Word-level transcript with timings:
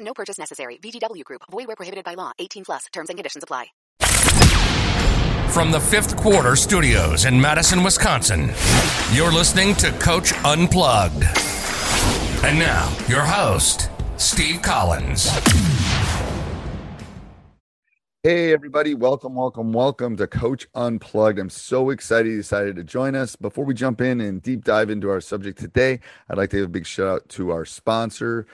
No 0.00 0.14
purchase 0.14 0.38
necessary. 0.38 0.78
VGW 0.82 1.24
Group. 1.24 1.42
Void 1.50 1.66
where 1.66 1.76
prohibited 1.76 2.04
by 2.04 2.14
law. 2.14 2.32
18 2.38 2.64
plus. 2.64 2.86
Terms 2.92 3.10
and 3.10 3.18
conditions 3.18 3.44
apply. 3.44 3.66
From 5.50 5.70
the 5.70 5.80
fifth 5.80 6.16
quarter 6.16 6.56
studios 6.56 7.24
in 7.24 7.40
Madison, 7.40 7.82
Wisconsin, 7.82 8.52
you're 9.12 9.32
listening 9.32 9.74
to 9.76 9.90
Coach 9.92 10.32
Unplugged. 10.44 11.24
And 12.44 12.58
now, 12.58 12.94
your 13.08 13.22
host, 13.22 13.90
Steve 14.18 14.62
Collins. 14.62 15.30
Hey, 18.22 18.52
everybody. 18.52 18.94
Welcome, 18.94 19.34
welcome, 19.34 19.72
welcome 19.72 20.16
to 20.18 20.26
Coach 20.26 20.68
Unplugged. 20.74 21.38
I'm 21.38 21.48
so 21.48 21.90
excited 21.90 22.30
you 22.30 22.36
decided 22.36 22.76
to 22.76 22.84
join 22.84 23.14
us. 23.14 23.34
Before 23.36 23.64
we 23.64 23.74
jump 23.74 24.00
in 24.00 24.20
and 24.20 24.42
deep 24.42 24.64
dive 24.64 24.90
into 24.90 25.08
our 25.08 25.20
subject 25.20 25.58
today, 25.58 26.00
I'd 26.28 26.36
like 26.36 26.50
to 26.50 26.56
give 26.56 26.66
a 26.66 26.68
big 26.68 26.86
shout 26.86 27.08
out 27.08 27.28
to 27.30 27.50
our 27.50 27.64
sponsor, 27.64 28.46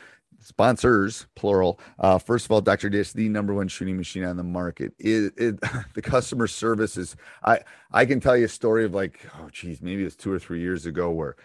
sponsors, 0.45 1.27
plural. 1.35 1.81
Uh, 1.99 2.19
first 2.19 2.45
of 2.45 2.53
all, 2.53 2.61
Dr. 2.61 2.91
Dish, 2.91 3.13
the 3.13 3.29
number 3.29 3.55
one 3.55 3.67
shooting 3.67 3.97
machine 3.97 4.25
on 4.25 4.37
the 4.37 4.45
market. 4.45 4.93
It, 4.99 5.33
it, 5.37 5.61
the 5.95 6.03
customer 6.03 6.47
service 6.47 6.97
is, 6.97 7.17
I, 7.43 7.61
I 7.93 8.05
can 8.05 8.21
tell 8.21 8.37
you 8.37 8.45
a 8.45 8.49
story 8.49 8.85
of 8.85 8.95
like, 8.95 9.27
oh, 9.41 9.49
geez, 9.51 9.81
maybe 9.81 10.03
it 10.03 10.05
was 10.05 10.17
two 10.17 10.31
or 10.31 10.39
three 10.39 10.61
years 10.61 10.85
ago 10.85 11.11
where 11.11 11.37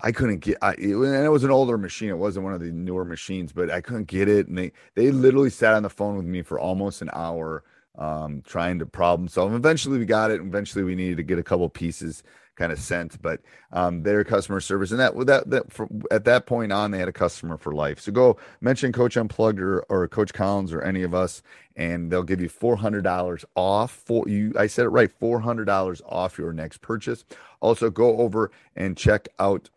I 0.00 0.12
couldn't 0.12 0.38
get, 0.38 0.58
I, 0.62 0.72
it, 0.72 0.94
and 0.94 1.24
it 1.24 1.30
was 1.30 1.44
an 1.44 1.50
older 1.50 1.76
machine. 1.76 2.10
It 2.10 2.18
wasn't 2.18 2.44
one 2.44 2.54
of 2.54 2.60
the 2.60 2.70
newer 2.70 3.04
machines, 3.04 3.52
but 3.52 3.70
I 3.70 3.80
couldn't 3.80 4.06
get 4.06 4.28
it. 4.28 4.46
And 4.46 4.56
they, 4.56 4.72
they 4.94 5.10
literally 5.10 5.50
sat 5.50 5.74
on 5.74 5.82
the 5.82 5.90
phone 5.90 6.16
with 6.16 6.26
me 6.26 6.42
for 6.42 6.60
almost 6.60 7.02
an 7.02 7.10
hour 7.12 7.64
um, 7.98 8.42
trying 8.46 8.78
to 8.78 8.86
problem 8.86 9.28
solve. 9.28 9.54
Eventually 9.54 9.98
we 9.98 10.04
got 10.04 10.30
it. 10.30 10.40
Eventually 10.40 10.84
we 10.84 10.94
needed 10.94 11.16
to 11.16 11.22
get 11.22 11.38
a 11.38 11.42
couple 11.42 11.68
pieces 11.68 12.22
kind 12.56 12.72
of 12.72 12.78
sent, 12.78 13.20
but 13.22 13.40
um, 13.72 14.02
their 14.02 14.24
customer 14.24 14.60
service 14.60 14.90
and 14.90 15.00
that 15.00 15.14
that 15.26 15.50
that 15.50 15.72
for, 15.72 15.88
at 16.10 16.24
that 16.24 16.46
point 16.46 16.72
on 16.72 16.90
they 16.90 16.98
had 16.98 17.08
a 17.08 17.12
customer 17.12 17.56
for 17.56 17.72
life. 17.72 18.00
So 18.00 18.12
go 18.12 18.36
mention 18.60 18.92
Coach 18.92 19.16
Unplugged 19.16 19.60
or, 19.60 19.80
or 19.88 20.08
Coach 20.08 20.32
Collins 20.32 20.72
or 20.72 20.82
any 20.82 21.02
of 21.02 21.14
us, 21.14 21.42
and 21.76 22.10
they'll 22.10 22.22
give 22.22 22.40
you 22.40 22.48
four 22.48 22.76
hundred 22.76 23.04
dollars 23.04 23.44
off. 23.54 23.92
For 23.92 24.28
you, 24.28 24.52
I 24.58 24.66
said 24.66 24.86
it 24.86 24.90
right, 24.90 25.12
four 25.12 25.40
hundred 25.40 25.66
dollars 25.66 26.02
off 26.06 26.38
your 26.38 26.52
next 26.52 26.80
purchase. 26.80 27.24
Also, 27.60 27.90
go 27.90 28.18
over 28.18 28.50
and 28.74 28.96
check 28.96 29.28
out 29.38 29.70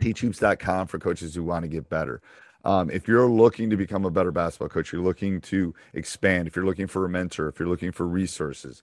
teachhoops.com 0.00 0.86
for 0.86 0.98
coaches 0.98 1.34
who 1.34 1.44
want 1.44 1.64
to 1.64 1.68
get 1.68 1.88
better. 1.88 2.20
Um, 2.64 2.90
if 2.90 3.06
you're 3.06 3.28
looking 3.28 3.68
to 3.70 3.76
become 3.76 4.04
a 4.04 4.10
better 4.10 4.32
basketball 4.32 4.70
coach, 4.70 4.90
you're 4.92 5.02
looking 5.02 5.40
to 5.42 5.74
expand, 5.92 6.48
if 6.48 6.56
you're 6.56 6.64
looking 6.64 6.86
for 6.86 7.04
a 7.04 7.08
mentor, 7.10 7.48
if 7.48 7.58
you're 7.58 7.68
looking 7.68 7.92
for 7.92 8.06
resources, 8.06 8.82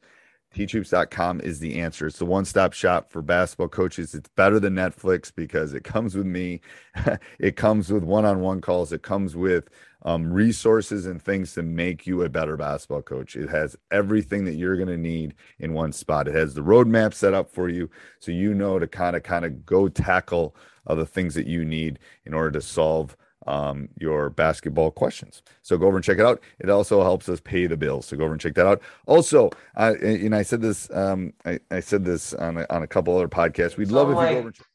teachhoops.com 0.55 1.41
is 1.41 1.59
the 1.59 1.79
answer. 1.79 2.07
It's 2.07 2.19
the 2.19 2.25
one 2.25 2.45
stop 2.45 2.73
shop 2.73 3.11
for 3.11 3.21
basketball 3.21 3.69
coaches. 3.69 4.13
It's 4.13 4.29
better 4.29 4.59
than 4.59 4.75
Netflix 4.75 5.31
because 5.33 5.73
it 5.73 5.83
comes 5.83 6.15
with 6.15 6.25
me, 6.25 6.61
it 7.39 7.55
comes 7.55 7.91
with 7.91 8.03
one 8.03 8.25
on 8.25 8.41
one 8.41 8.61
calls, 8.61 8.91
it 8.91 9.01
comes 9.01 9.35
with 9.35 9.69
um, 10.03 10.31
resources 10.31 11.05
and 11.05 11.21
things 11.21 11.53
to 11.53 11.63
make 11.63 12.07
you 12.07 12.23
a 12.23 12.29
better 12.29 12.57
basketball 12.57 13.03
coach. 13.03 13.35
It 13.35 13.49
has 13.49 13.75
everything 13.91 14.45
that 14.45 14.55
you're 14.55 14.75
going 14.75 14.87
to 14.89 14.97
need 14.97 15.35
in 15.59 15.73
one 15.73 15.91
spot. 15.91 16.27
It 16.27 16.35
has 16.35 16.53
the 16.53 16.61
roadmap 16.61 17.13
set 17.13 17.33
up 17.33 17.51
for 17.51 17.69
you 17.69 17.89
so 18.19 18.31
you 18.31 18.53
know 18.53 18.79
to 18.79 18.87
kind 18.87 19.15
of 19.15 19.23
kind 19.23 19.45
of 19.45 19.65
go 19.65 19.87
tackle 19.87 20.55
the 20.87 21.05
things 21.05 21.35
that 21.35 21.47
you 21.47 21.63
need 21.63 21.99
in 22.25 22.33
order 22.33 22.51
to 22.51 22.61
solve 22.61 23.15
um, 23.47 23.89
your 23.99 24.29
basketball 24.29 24.91
questions. 24.91 25.41
So 25.61 25.77
go 25.77 25.87
over 25.87 25.97
and 25.97 26.03
check 26.03 26.19
it 26.19 26.25
out. 26.25 26.41
It 26.59 26.69
also 26.69 27.01
helps 27.01 27.27
us 27.29 27.39
pay 27.39 27.67
the 27.67 27.77
bills. 27.77 28.05
So 28.05 28.17
go 28.17 28.25
over 28.25 28.33
and 28.33 28.41
check 28.41 28.55
that 28.55 28.67
out. 28.67 28.81
Also, 29.07 29.49
uh, 29.77 29.93
and 30.01 30.35
I 30.35 30.43
said 30.43 30.61
this, 30.61 30.89
um, 30.91 31.33
I, 31.45 31.59
I, 31.69 31.79
said 31.79 32.05
this 32.05 32.33
on 32.33 32.57
a, 32.57 32.65
on 32.69 32.83
a 32.83 32.87
couple 32.87 33.15
other 33.15 33.27
podcasts. 33.27 33.77
We'd 33.77 33.89
so 33.89 33.95
love 33.95 34.07
I'm 34.07 34.13
if 34.13 34.17
like, 34.17 34.29
you 34.29 34.33
go 34.33 34.39
over. 34.39 34.47
And 34.47 34.55
check- 34.55 34.67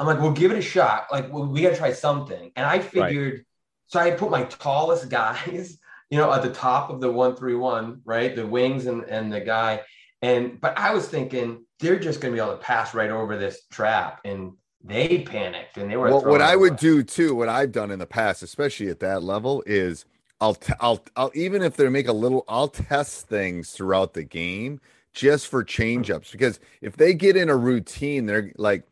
I'm 0.00 0.06
like, 0.06 0.20
we'll 0.20 0.32
give 0.32 0.50
it 0.50 0.58
a 0.58 0.62
shot. 0.62 1.08
Like, 1.12 1.32
well, 1.32 1.46
we 1.46 1.60
got 1.60 1.70
to 1.70 1.76
try 1.76 1.92
something. 1.92 2.52
And 2.56 2.66
I 2.66 2.78
figured, 2.78 3.32
right. 3.34 3.42
so 3.86 4.00
I 4.00 4.10
put 4.12 4.30
my 4.30 4.44
tallest 4.44 5.10
guys, 5.10 5.78
you 6.10 6.18
know, 6.18 6.32
at 6.32 6.42
the 6.42 6.50
top 6.50 6.90
of 6.90 7.00
the 7.00 7.12
one 7.12 7.36
three 7.36 7.54
one, 7.54 8.00
right, 8.04 8.34
the 8.34 8.46
wings 8.46 8.86
and 8.86 9.04
and 9.04 9.32
the 9.32 9.40
guy, 9.40 9.82
and 10.22 10.60
but 10.60 10.76
I 10.78 10.94
was 10.94 11.06
thinking 11.06 11.66
they're 11.80 11.98
just 11.98 12.20
going 12.20 12.32
to 12.32 12.36
be 12.36 12.42
able 12.42 12.56
to 12.56 12.62
pass 12.62 12.94
right 12.94 13.10
over 13.10 13.36
this 13.36 13.66
trap 13.70 14.20
and 14.24 14.52
they 14.82 15.22
panicked 15.22 15.76
and 15.76 15.90
they 15.90 15.96
were. 15.96 16.08
Well, 16.08 16.24
what 16.24 16.40
I 16.40 16.56
would 16.56 16.76
do 16.76 17.02
too, 17.02 17.34
what 17.34 17.48
I've 17.48 17.72
done 17.72 17.90
in 17.90 17.98
the 17.98 18.06
past, 18.06 18.42
especially 18.42 18.88
at 18.88 19.00
that 19.00 19.22
level, 19.22 19.62
is 19.66 20.04
I'll 20.40 20.54
t- 20.54 20.72
I'll 20.80 21.04
I'll 21.16 21.30
even 21.34 21.62
if 21.62 21.76
they 21.76 21.88
make 21.88 22.08
a 22.08 22.12
little, 22.12 22.44
I'll 22.48 22.68
test 22.68 23.28
things 23.28 23.72
throughout 23.72 24.14
the 24.14 24.24
game 24.24 24.80
just 25.12 25.48
for 25.48 25.62
change 25.62 26.10
ups 26.10 26.30
because 26.30 26.60
if 26.80 26.96
they 26.96 27.12
get 27.12 27.36
in 27.36 27.48
a 27.48 27.56
routine, 27.56 28.26
they're 28.26 28.52
like, 28.56 28.84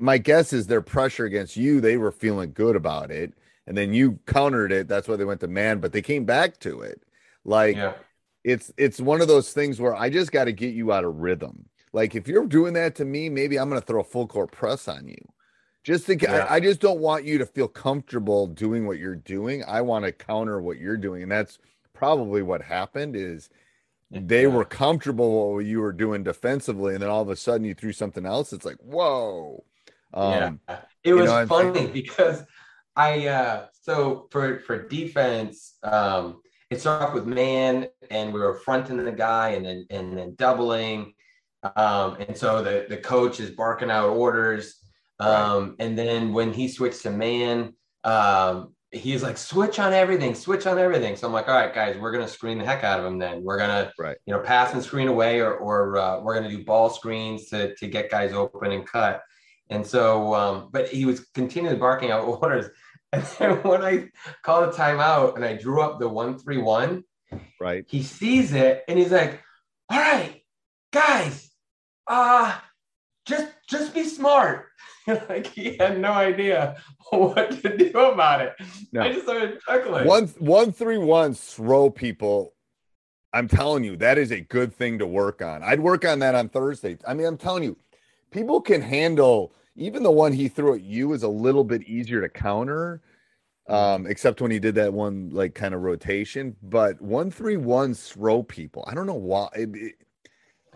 my 0.00 0.18
guess 0.18 0.52
is 0.52 0.66
their 0.66 0.80
pressure 0.80 1.26
against 1.26 1.56
you, 1.56 1.80
they 1.80 1.96
were 1.96 2.10
feeling 2.10 2.52
good 2.52 2.74
about 2.74 3.10
it, 3.10 3.32
and 3.66 3.76
then 3.76 3.92
you 3.94 4.18
countered 4.26 4.72
it. 4.72 4.88
That's 4.88 5.06
why 5.06 5.16
they 5.16 5.24
went 5.24 5.40
to 5.40 5.48
man, 5.48 5.78
but 5.78 5.92
they 5.92 6.02
came 6.02 6.24
back 6.24 6.58
to 6.60 6.80
it. 6.80 7.02
Like 7.44 7.76
yeah. 7.76 7.92
it's 8.42 8.72
it's 8.76 9.00
one 9.00 9.20
of 9.20 9.28
those 9.28 9.52
things 9.52 9.80
where 9.80 9.94
I 9.94 10.10
just 10.10 10.32
got 10.32 10.44
to 10.44 10.52
get 10.52 10.74
you 10.74 10.92
out 10.92 11.04
of 11.04 11.20
rhythm. 11.20 11.69
Like 11.92 12.14
if 12.14 12.28
you're 12.28 12.46
doing 12.46 12.74
that 12.74 12.94
to 12.96 13.04
me, 13.04 13.28
maybe 13.28 13.58
I'm 13.58 13.68
going 13.68 13.80
to 13.80 13.86
throw 13.86 14.00
a 14.00 14.04
full 14.04 14.26
court 14.26 14.52
press 14.52 14.88
on 14.88 15.08
you. 15.08 15.18
Just 15.82 16.04
think, 16.04 16.22
yeah. 16.22 16.46
I, 16.48 16.56
I, 16.56 16.60
just 16.60 16.80
don't 16.80 17.00
want 17.00 17.24
you 17.24 17.38
to 17.38 17.46
feel 17.46 17.66
comfortable 17.66 18.46
doing 18.46 18.86
what 18.86 18.98
you're 18.98 19.16
doing. 19.16 19.64
I 19.66 19.80
want 19.80 20.04
to 20.04 20.12
counter 20.12 20.60
what 20.60 20.76
you're 20.76 20.98
doing, 20.98 21.22
and 21.22 21.32
that's 21.32 21.58
probably 21.94 22.42
what 22.42 22.60
happened. 22.60 23.16
Is 23.16 23.48
they 24.10 24.42
yeah. 24.42 24.48
were 24.48 24.64
comfortable 24.64 25.54
what 25.54 25.64
you 25.64 25.80
were 25.80 25.92
doing 25.92 26.22
defensively, 26.22 26.94
and 26.94 27.02
then 27.02 27.08
all 27.08 27.22
of 27.22 27.30
a 27.30 27.36
sudden 27.36 27.64
you 27.64 27.74
threw 27.74 27.92
something 27.92 28.26
else. 28.26 28.52
It's 28.52 28.66
like, 28.66 28.76
whoa. 28.76 29.64
Um, 30.12 30.60
yeah, 30.68 30.80
it 31.02 31.14
was 31.14 31.30
know, 31.30 31.46
funny 31.46 31.86
because 31.92 32.44
I 32.94 33.28
uh 33.28 33.66
so 33.82 34.28
for 34.30 34.60
for 34.60 34.86
defense, 34.86 35.76
um, 35.82 36.42
it 36.68 36.80
started 36.80 37.06
off 37.06 37.14
with 37.14 37.26
man, 37.26 37.86
and 38.10 38.34
we 38.34 38.40
were 38.40 38.54
fronting 38.54 39.02
the 39.02 39.12
guy, 39.12 39.50
and 39.50 39.64
then 39.64 39.86
and 39.88 40.18
then 40.18 40.34
doubling 40.34 41.14
um, 41.62 42.16
and 42.20 42.36
so 42.36 42.62
the, 42.62 42.86
the 42.88 42.96
coach 42.96 43.40
is 43.40 43.50
barking 43.50 43.90
out 43.90 44.10
orders. 44.10 44.76
Um. 45.18 45.76
And 45.78 45.98
then 45.98 46.32
when 46.32 46.52
he 46.52 46.68
switched 46.68 47.02
to 47.02 47.10
man, 47.10 47.74
um, 48.04 48.74
he's 48.90 49.22
like, 49.22 49.38
switch 49.38 49.78
on 49.78 49.92
everything, 49.92 50.34
switch 50.34 50.66
on 50.66 50.78
everything. 50.78 51.16
So 51.16 51.26
I'm 51.26 51.32
like, 51.32 51.48
all 51.48 51.54
right, 51.54 51.72
guys, 51.72 51.96
we're 51.96 52.10
going 52.12 52.24
to 52.24 52.32
screen 52.32 52.58
the 52.58 52.64
heck 52.64 52.82
out 52.82 52.98
of 52.98 53.06
him 53.06 53.18
then. 53.18 53.42
We're 53.44 53.58
going 53.58 53.68
to, 53.68 53.92
right. 53.98 54.16
you 54.26 54.34
know, 54.34 54.40
pass 54.40 54.72
and 54.72 54.82
screen 54.82 55.08
away, 55.08 55.40
or, 55.40 55.54
or 55.54 55.98
uh, 55.98 56.20
we're 56.20 56.34
going 56.38 56.50
to 56.50 56.56
do 56.56 56.64
ball 56.64 56.90
screens 56.90 57.48
to, 57.50 57.74
to 57.76 57.86
get 57.86 58.10
guys 58.10 58.32
open 58.32 58.72
and 58.72 58.86
cut. 58.86 59.22
And 59.68 59.86
so, 59.86 60.34
um, 60.34 60.68
but 60.72 60.88
he 60.88 61.04
was 61.04 61.20
continually 61.34 61.76
barking 61.76 62.10
out 62.10 62.24
orders. 62.42 62.66
And 63.12 63.24
then 63.38 63.56
when 63.62 63.82
I 63.82 64.08
called 64.42 64.68
a 64.68 64.72
timeout 64.72 65.34
and 65.36 65.44
I 65.44 65.54
drew 65.54 65.82
up 65.82 65.98
the 65.98 66.08
one 66.08 66.38
three 66.38 66.58
one, 66.58 67.02
right? 67.60 67.84
He 67.88 68.04
sees 68.04 68.52
it 68.52 68.84
and 68.86 68.96
he's 69.00 69.10
like, 69.10 69.42
"All 69.88 69.98
right, 69.98 70.42
guys, 70.92 71.49
uh 72.10 72.58
just 73.24 73.52
just 73.66 73.94
be 73.94 74.04
smart." 74.04 74.66
like 75.28 75.46
he 75.46 75.76
had 75.76 76.00
no 76.00 76.12
idea 76.12 76.76
what 77.10 77.62
to 77.62 77.76
do 77.76 77.98
about 77.98 78.40
it. 78.40 78.54
No. 78.92 79.02
I 79.02 79.12
just 79.12 79.24
started 79.24 79.60
chuckling. 79.62 80.06
One 80.06 80.26
one 80.38 80.72
three 80.72 80.98
one 80.98 81.34
throw 81.34 81.90
people. 81.90 82.54
I'm 83.32 83.48
telling 83.48 83.84
you, 83.84 83.96
that 83.98 84.18
is 84.18 84.32
a 84.32 84.40
good 84.40 84.74
thing 84.74 84.98
to 84.98 85.06
work 85.06 85.40
on. 85.40 85.62
I'd 85.62 85.80
work 85.80 86.04
on 86.04 86.18
that 86.18 86.34
on 86.34 86.48
Thursday. 86.48 86.98
I 87.06 87.14
mean, 87.14 87.26
I'm 87.26 87.36
telling 87.36 87.62
you, 87.62 87.76
people 88.32 88.60
can 88.60 88.82
handle 88.82 89.52
even 89.76 90.02
the 90.02 90.10
one 90.10 90.32
he 90.32 90.48
threw 90.48 90.74
at 90.74 90.82
you 90.82 91.12
is 91.12 91.22
a 91.22 91.28
little 91.28 91.62
bit 91.62 91.84
easier 91.84 92.20
to 92.20 92.28
counter. 92.28 93.02
Um, 93.68 94.06
except 94.08 94.40
when 94.40 94.50
he 94.50 94.58
did 94.58 94.74
that 94.74 94.92
one 94.92 95.30
like 95.30 95.54
kind 95.54 95.74
of 95.74 95.82
rotation, 95.82 96.56
but 96.60 97.00
one 97.00 97.30
three 97.30 97.56
one 97.56 97.94
throw 97.94 98.42
people. 98.42 98.84
I 98.88 98.94
don't 98.94 99.06
know 99.06 99.14
why. 99.14 99.48
It, 99.54 99.70
it, 99.74 99.94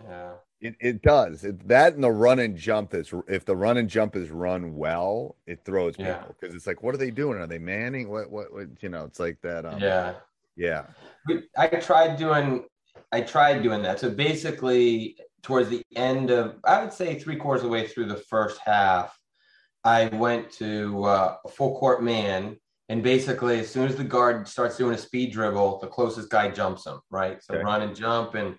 yeah. 0.01 0.31
It, 0.61 0.75
it 0.79 1.01
does 1.01 1.43
it, 1.43 1.67
that 1.67 1.95
and 1.95 2.03
the 2.03 2.11
run 2.11 2.39
and 2.39 2.57
jump 2.57 2.93
is 2.93 3.13
if 3.27 3.45
the 3.45 3.55
run 3.55 3.77
and 3.77 3.89
jump 3.89 4.15
is 4.15 4.31
run 4.31 4.75
well, 4.75 5.35
it 5.45 5.63
throws 5.65 5.95
yeah. 5.97 6.15
people 6.15 6.35
because 6.39 6.55
it's 6.55 6.65
like, 6.65 6.81
what 6.81 6.95
are 6.95 6.97
they 6.97 7.11
doing? 7.11 7.39
Are 7.39 7.45
they 7.45 7.59
manning? 7.59 8.09
What, 8.09 8.31
what, 8.31 8.53
what 8.53 8.67
you 8.81 8.89
know? 8.89 9.03
It's 9.03 9.19
like 9.19 9.39
that. 9.41 9.65
Um, 9.65 9.79
yeah, 9.79 10.13
yeah. 10.55 10.85
I 11.57 11.67
tried 11.67 12.17
doing, 12.17 12.65
I 13.11 13.21
tried 13.21 13.63
doing 13.63 13.81
that. 13.83 13.99
So 13.99 14.09
basically, 14.09 15.17
towards 15.43 15.69
the 15.69 15.83
end 15.95 16.31
of, 16.31 16.55
I 16.63 16.81
would 16.81 16.93
say 16.93 17.19
three 17.19 17.35
quarters 17.35 17.63
of 17.63 17.69
the 17.69 17.73
way 17.73 17.85
through 17.85 18.07
the 18.07 18.15
first 18.15 18.59
half, 18.65 19.15
I 19.83 20.07
went 20.07 20.49
to 20.53 21.03
uh, 21.03 21.35
a 21.45 21.49
full 21.49 21.77
court 21.77 22.01
man, 22.01 22.57
and 22.89 23.03
basically, 23.03 23.59
as 23.59 23.69
soon 23.69 23.87
as 23.87 23.95
the 23.95 24.03
guard 24.03 24.47
starts 24.47 24.77
doing 24.77 24.95
a 24.95 24.97
speed 24.97 25.33
dribble, 25.33 25.79
the 25.79 25.87
closest 25.87 26.29
guy 26.29 26.49
jumps 26.49 26.87
him. 26.87 26.99
Right, 27.11 27.43
so 27.43 27.55
okay. 27.55 27.63
run 27.63 27.81
and 27.83 27.95
jump 27.95 28.35
and 28.35 28.55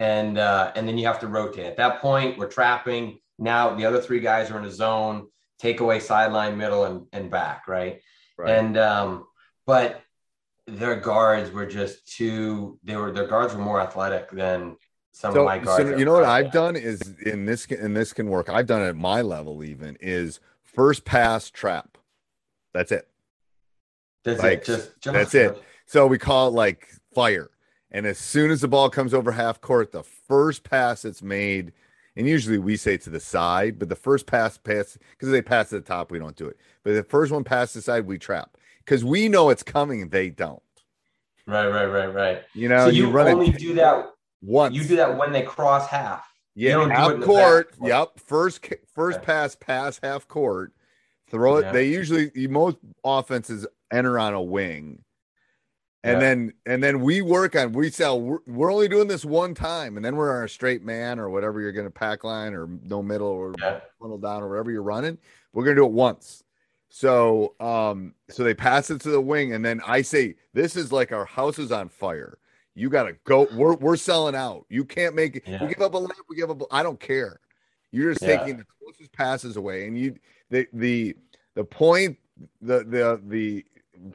and 0.00 0.38
uh, 0.38 0.72
and 0.74 0.86
then 0.86 0.98
you 0.98 1.06
have 1.06 1.20
to 1.20 1.26
rotate. 1.26 1.66
At 1.66 1.76
that 1.76 2.00
point, 2.00 2.38
we're 2.38 2.48
trapping. 2.48 3.18
Now 3.38 3.74
the 3.74 3.84
other 3.84 4.00
three 4.00 4.20
guys 4.20 4.50
are 4.50 4.58
in 4.58 4.64
a 4.64 4.70
zone, 4.70 5.28
take 5.58 5.80
away 5.80 6.00
sideline, 6.00 6.56
middle, 6.56 6.84
and 6.84 7.06
and 7.12 7.30
back, 7.30 7.68
right? 7.68 8.00
right. 8.36 8.50
And 8.50 8.76
um, 8.76 9.26
but 9.66 10.02
their 10.66 10.96
guards 10.96 11.50
were 11.50 11.66
just 11.66 12.06
too. 12.06 12.78
They 12.84 12.96
were 12.96 13.12
their 13.12 13.26
guards 13.26 13.54
were 13.54 13.62
more 13.62 13.80
athletic 13.80 14.30
than 14.30 14.76
some 15.12 15.32
so, 15.32 15.40
of 15.40 15.46
my 15.46 15.58
guards. 15.58 15.90
So 15.90 15.96
you 15.96 16.04
know 16.04 16.12
what 16.12 16.24
I've 16.24 16.52
done 16.52 16.76
is 16.76 17.00
in 17.24 17.44
this 17.44 17.66
and 17.66 17.96
this 17.96 18.12
can 18.12 18.28
work. 18.28 18.48
I've 18.48 18.66
done 18.66 18.82
it 18.82 18.88
at 18.88 18.96
my 18.96 19.22
level 19.22 19.64
even 19.64 19.96
is 20.00 20.40
first 20.62 21.04
pass 21.04 21.50
trap. 21.50 21.98
That's 22.72 22.92
it. 22.92 23.08
That's 24.24 24.42
like, 24.42 24.58
it. 24.60 24.64
Just, 24.64 25.00
just 25.00 25.14
that's 25.14 25.34
it. 25.34 25.62
So 25.90 26.06
we 26.06 26.18
call 26.18 26.48
it 26.48 26.50
like 26.50 26.86
fire. 27.14 27.48
And 27.90 28.06
as 28.06 28.18
soon 28.18 28.50
as 28.50 28.60
the 28.60 28.68
ball 28.68 28.90
comes 28.90 29.14
over 29.14 29.32
half 29.32 29.60
court, 29.60 29.92
the 29.92 30.02
first 30.02 30.62
pass 30.62 31.02
that's 31.02 31.22
made, 31.22 31.72
and 32.16 32.26
usually 32.26 32.58
we 32.58 32.76
say 32.76 32.96
to 32.98 33.10
the 33.10 33.20
side, 33.20 33.78
but 33.78 33.88
the 33.88 33.96
first 33.96 34.26
pass 34.26 34.58
pass 34.58 34.98
because 35.12 35.30
they 35.30 35.40
pass 35.40 35.72
at 35.72 35.84
the 35.84 35.88
top, 35.88 36.10
we 36.10 36.18
don't 36.18 36.36
do 36.36 36.46
it. 36.46 36.58
But 36.84 36.94
the 36.94 37.02
first 37.02 37.32
one 37.32 37.44
pass 37.44 37.72
the 37.72 37.80
side, 37.80 38.06
we 38.06 38.18
trap 38.18 38.56
because 38.84 39.04
we 39.04 39.28
know 39.28 39.50
it's 39.50 39.62
coming. 39.62 40.08
They 40.08 40.30
don't. 40.30 40.62
Right, 41.46 41.68
right, 41.68 41.86
right, 41.86 42.14
right. 42.14 42.42
You 42.52 42.68
know, 42.68 42.86
so 42.86 42.90
you, 42.90 43.08
you 43.08 43.18
only 43.20 43.52
do 43.52 43.74
that 43.74 44.10
once. 44.42 44.74
You 44.74 44.84
do 44.84 44.96
that 44.96 45.16
when 45.16 45.32
they 45.32 45.42
cross 45.42 45.88
half. 45.88 46.30
Yeah, 46.54 46.88
half 46.88 47.20
court. 47.22 47.74
Yep. 47.80 48.18
First, 48.18 48.66
first 48.94 49.18
okay. 49.18 49.26
pass, 49.26 49.54
pass 49.54 50.00
half 50.02 50.28
court. 50.28 50.72
Throw 51.30 51.58
it. 51.58 51.66
Yeah. 51.66 51.72
They 51.72 51.88
usually 51.88 52.30
most 52.48 52.78
offenses 53.04 53.66
enter 53.92 54.18
on 54.18 54.34
a 54.34 54.42
wing 54.42 55.04
and 56.04 56.14
yeah. 56.14 56.18
then 56.20 56.52
and 56.66 56.82
then 56.82 57.00
we 57.00 57.22
work 57.22 57.56
on 57.56 57.72
we 57.72 57.90
sell 57.90 58.20
we're, 58.20 58.38
we're, 58.46 58.72
only 58.72 58.88
doing 58.88 59.08
this 59.08 59.24
one 59.24 59.54
time 59.54 59.96
and 59.96 60.04
then 60.04 60.16
we're 60.16 60.36
on 60.36 60.44
a 60.44 60.48
straight 60.48 60.84
man 60.84 61.18
or 61.18 61.28
whatever 61.28 61.60
you're 61.60 61.72
going 61.72 61.86
to 61.86 61.90
pack 61.90 62.24
line 62.24 62.54
or 62.54 62.68
no 62.84 63.02
middle 63.02 63.26
or 63.26 63.54
yeah. 63.58 63.80
funnel 64.00 64.18
down 64.18 64.42
or 64.42 64.48
whatever 64.48 64.70
you're 64.70 64.82
running 64.82 65.18
we're 65.52 65.64
going 65.64 65.74
to 65.74 65.82
do 65.82 65.86
it 65.86 65.92
once 65.92 66.44
so 66.88 67.54
um 67.60 68.14
so 68.28 68.44
they 68.44 68.54
pass 68.54 68.90
it 68.90 69.00
to 69.00 69.10
the 69.10 69.20
wing 69.20 69.52
and 69.54 69.64
then 69.64 69.80
i 69.86 70.00
say 70.00 70.34
this 70.54 70.76
is 70.76 70.92
like 70.92 71.12
our 71.12 71.24
house 71.24 71.58
is 71.58 71.72
on 71.72 71.88
fire 71.88 72.38
you 72.74 72.88
got 72.88 73.04
to 73.04 73.14
go 73.24 73.48
we're, 73.54 73.74
we're 73.74 73.96
selling 73.96 74.36
out 74.36 74.64
you 74.68 74.84
can't 74.84 75.14
make 75.14 75.36
it 75.36 75.42
yeah. 75.46 75.62
we 75.62 75.68
give 75.68 75.82
up 75.82 75.94
a 75.94 75.98
lap 75.98 76.16
we 76.28 76.36
give 76.36 76.50
up 76.50 76.62
i 76.70 76.82
don't 76.82 77.00
care 77.00 77.40
you're 77.90 78.12
just 78.12 78.22
taking 78.22 78.56
the 78.56 78.64
closest 78.80 79.12
passes 79.12 79.56
away 79.56 79.86
and 79.86 79.98
you 79.98 80.14
the 80.50 80.66
the 80.72 81.14
the 81.54 81.64
point 81.64 82.16
the 82.62 82.84
the 82.84 83.20
the 83.26 83.64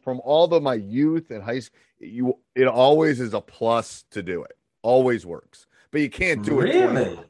from 0.01 0.21
all 0.23 0.47
the 0.47 0.59
my 0.59 0.75
youth 0.75 1.31
and 1.31 1.43
high 1.43 1.59
school, 1.59 1.79
you 1.99 2.37
it 2.55 2.67
always 2.67 3.19
is 3.19 3.33
a 3.33 3.41
plus 3.41 4.05
to 4.11 4.21
do 4.21 4.43
it. 4.43 4.57
Always 4.81 5.25
works, 5.25 5.67
but 5.91 6.01
you 6.01 6.09
can't 6.09 6.43
do 6.43 6.61
it 6.61 6.65
really? 6.65 7.15
times. 7.15 7.25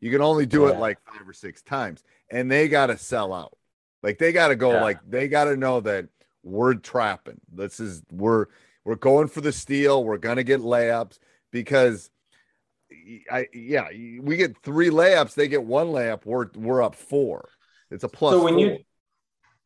You 0.00 0.10
can 0.10 0.20
only 0.20 0.46
do 0.46 0.62
yeah. 0.62 0.70
it 0.70 0.78
like 0.78 0.98
five 1.06 1.28
or 1.28 1.32
six 1.32 1.62
times, 1.62 2.02
and 2.30 2.50
they 2.50 2.68
got 2.68 2.86
to 2.86 2.98
sell 2.98 3.32
out. 3.32 3.56
Like 4.02 4.18
they 4.18 4.32
got 4.32 4.48
to 4.48 4.56
go. 4.56 4.72
Yeah. 4.72 4.82
Like 4.82 4.98
they 5.08 5.28
got 5.28 5.44
to 5.44 5.56
know 5.56 5.80
that 5.80 6.08
we're 6.42 6.74
trapping. 6.74 7.40
This 7.52 7.80
is 7.80 8.02
we're 8.10 8.46
we're 8.84 8.96
going 8.96 9.28
for 9.28 9.40
the 9.40 9.52
steal. 9.52 10.04
We're 10.04 10.18
gonna 10.18 10.44
get 10.44 10.60
layups 10.60 11.18
because. 11.50 12.10
I 13.30 13.48
yeah, 13.52 13.88
we 14.20 14.36
get 14.36 14.56
three 14.62 14.90
layups. 14.90 15.34
They 15.34 15.48
get 15.48 15.64
one 15.64 15.88
layup. 15.88 16.24
We're 16.24 16.46
we're 16.54 16.82
up 16.82 16.94
four. 16.94 17.48
It's 17.90 18.04
a 18.04 18.08
plus. 18.08 18.34
So 18.34 18.44
when 18.44 18.54
four. 18.54 18.62
you 18.62 18.78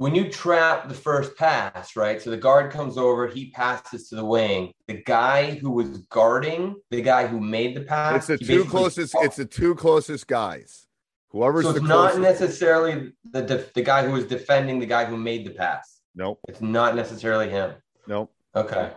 when 0.00 0.14
you 0.14 0.30
trap 0.30 0.88
the 0.88 0.94
first 0.94 1.36
pass, 1.36 1.94
right? 1.94 2.22
So 2.22 2.30
the 2.30 2.38
guard 2.38 2.72
comes 2.72 2.96
over, 2.96 3.28
he 3.28 3.50
passes 3.50 4.08
to 4.08 4.14
the 4.14 4.24
wing. 4.24 4.72
The 4.88 5.02
guy 5.04 5.56
who 5.56 5.70
was 5.72 5.98
guarding, 6.08 6.76
the 6.88 7.02
guy 7.02 7.26
who 7.26 7.38
made 7.38 7.76
the 7.76 7.82
pass, 7.82 8.30
it's 8.30 8.40
the 8.40 8.46
two 8.46 8.64
closest. 8.64 9.14
It's 9.18 9.36
the 9.36 9.44
two 9.44 9.74
closest 9.74 10.26
guys. 10.26 10.86
Whoever's 11.28 11.66
so 11.66 11.72
it's 11.72 11.82
not 11.82 12.18
necessarily 12.18 13.12
the 13.30 13.42
def- 13.42 13.74
the 13.74 13.82
guy 13.82 14.06
who 14.06 14.12
was 14.12 14.24
defending 14.24 14.78
the 14.78 14.86
guy 14.86 15.04
who 15.04 15.18
made 15.18 15.44
the 15.44 15.50
pass. 15.50 16.00
Nope. 16.14 16.40
It's 16.48 16.62
not 16.62 16.96
necessarily 16.96 17.50
him. 17.50 17.74
Nope. 18.06 18.32
Okay. 18.56 18.92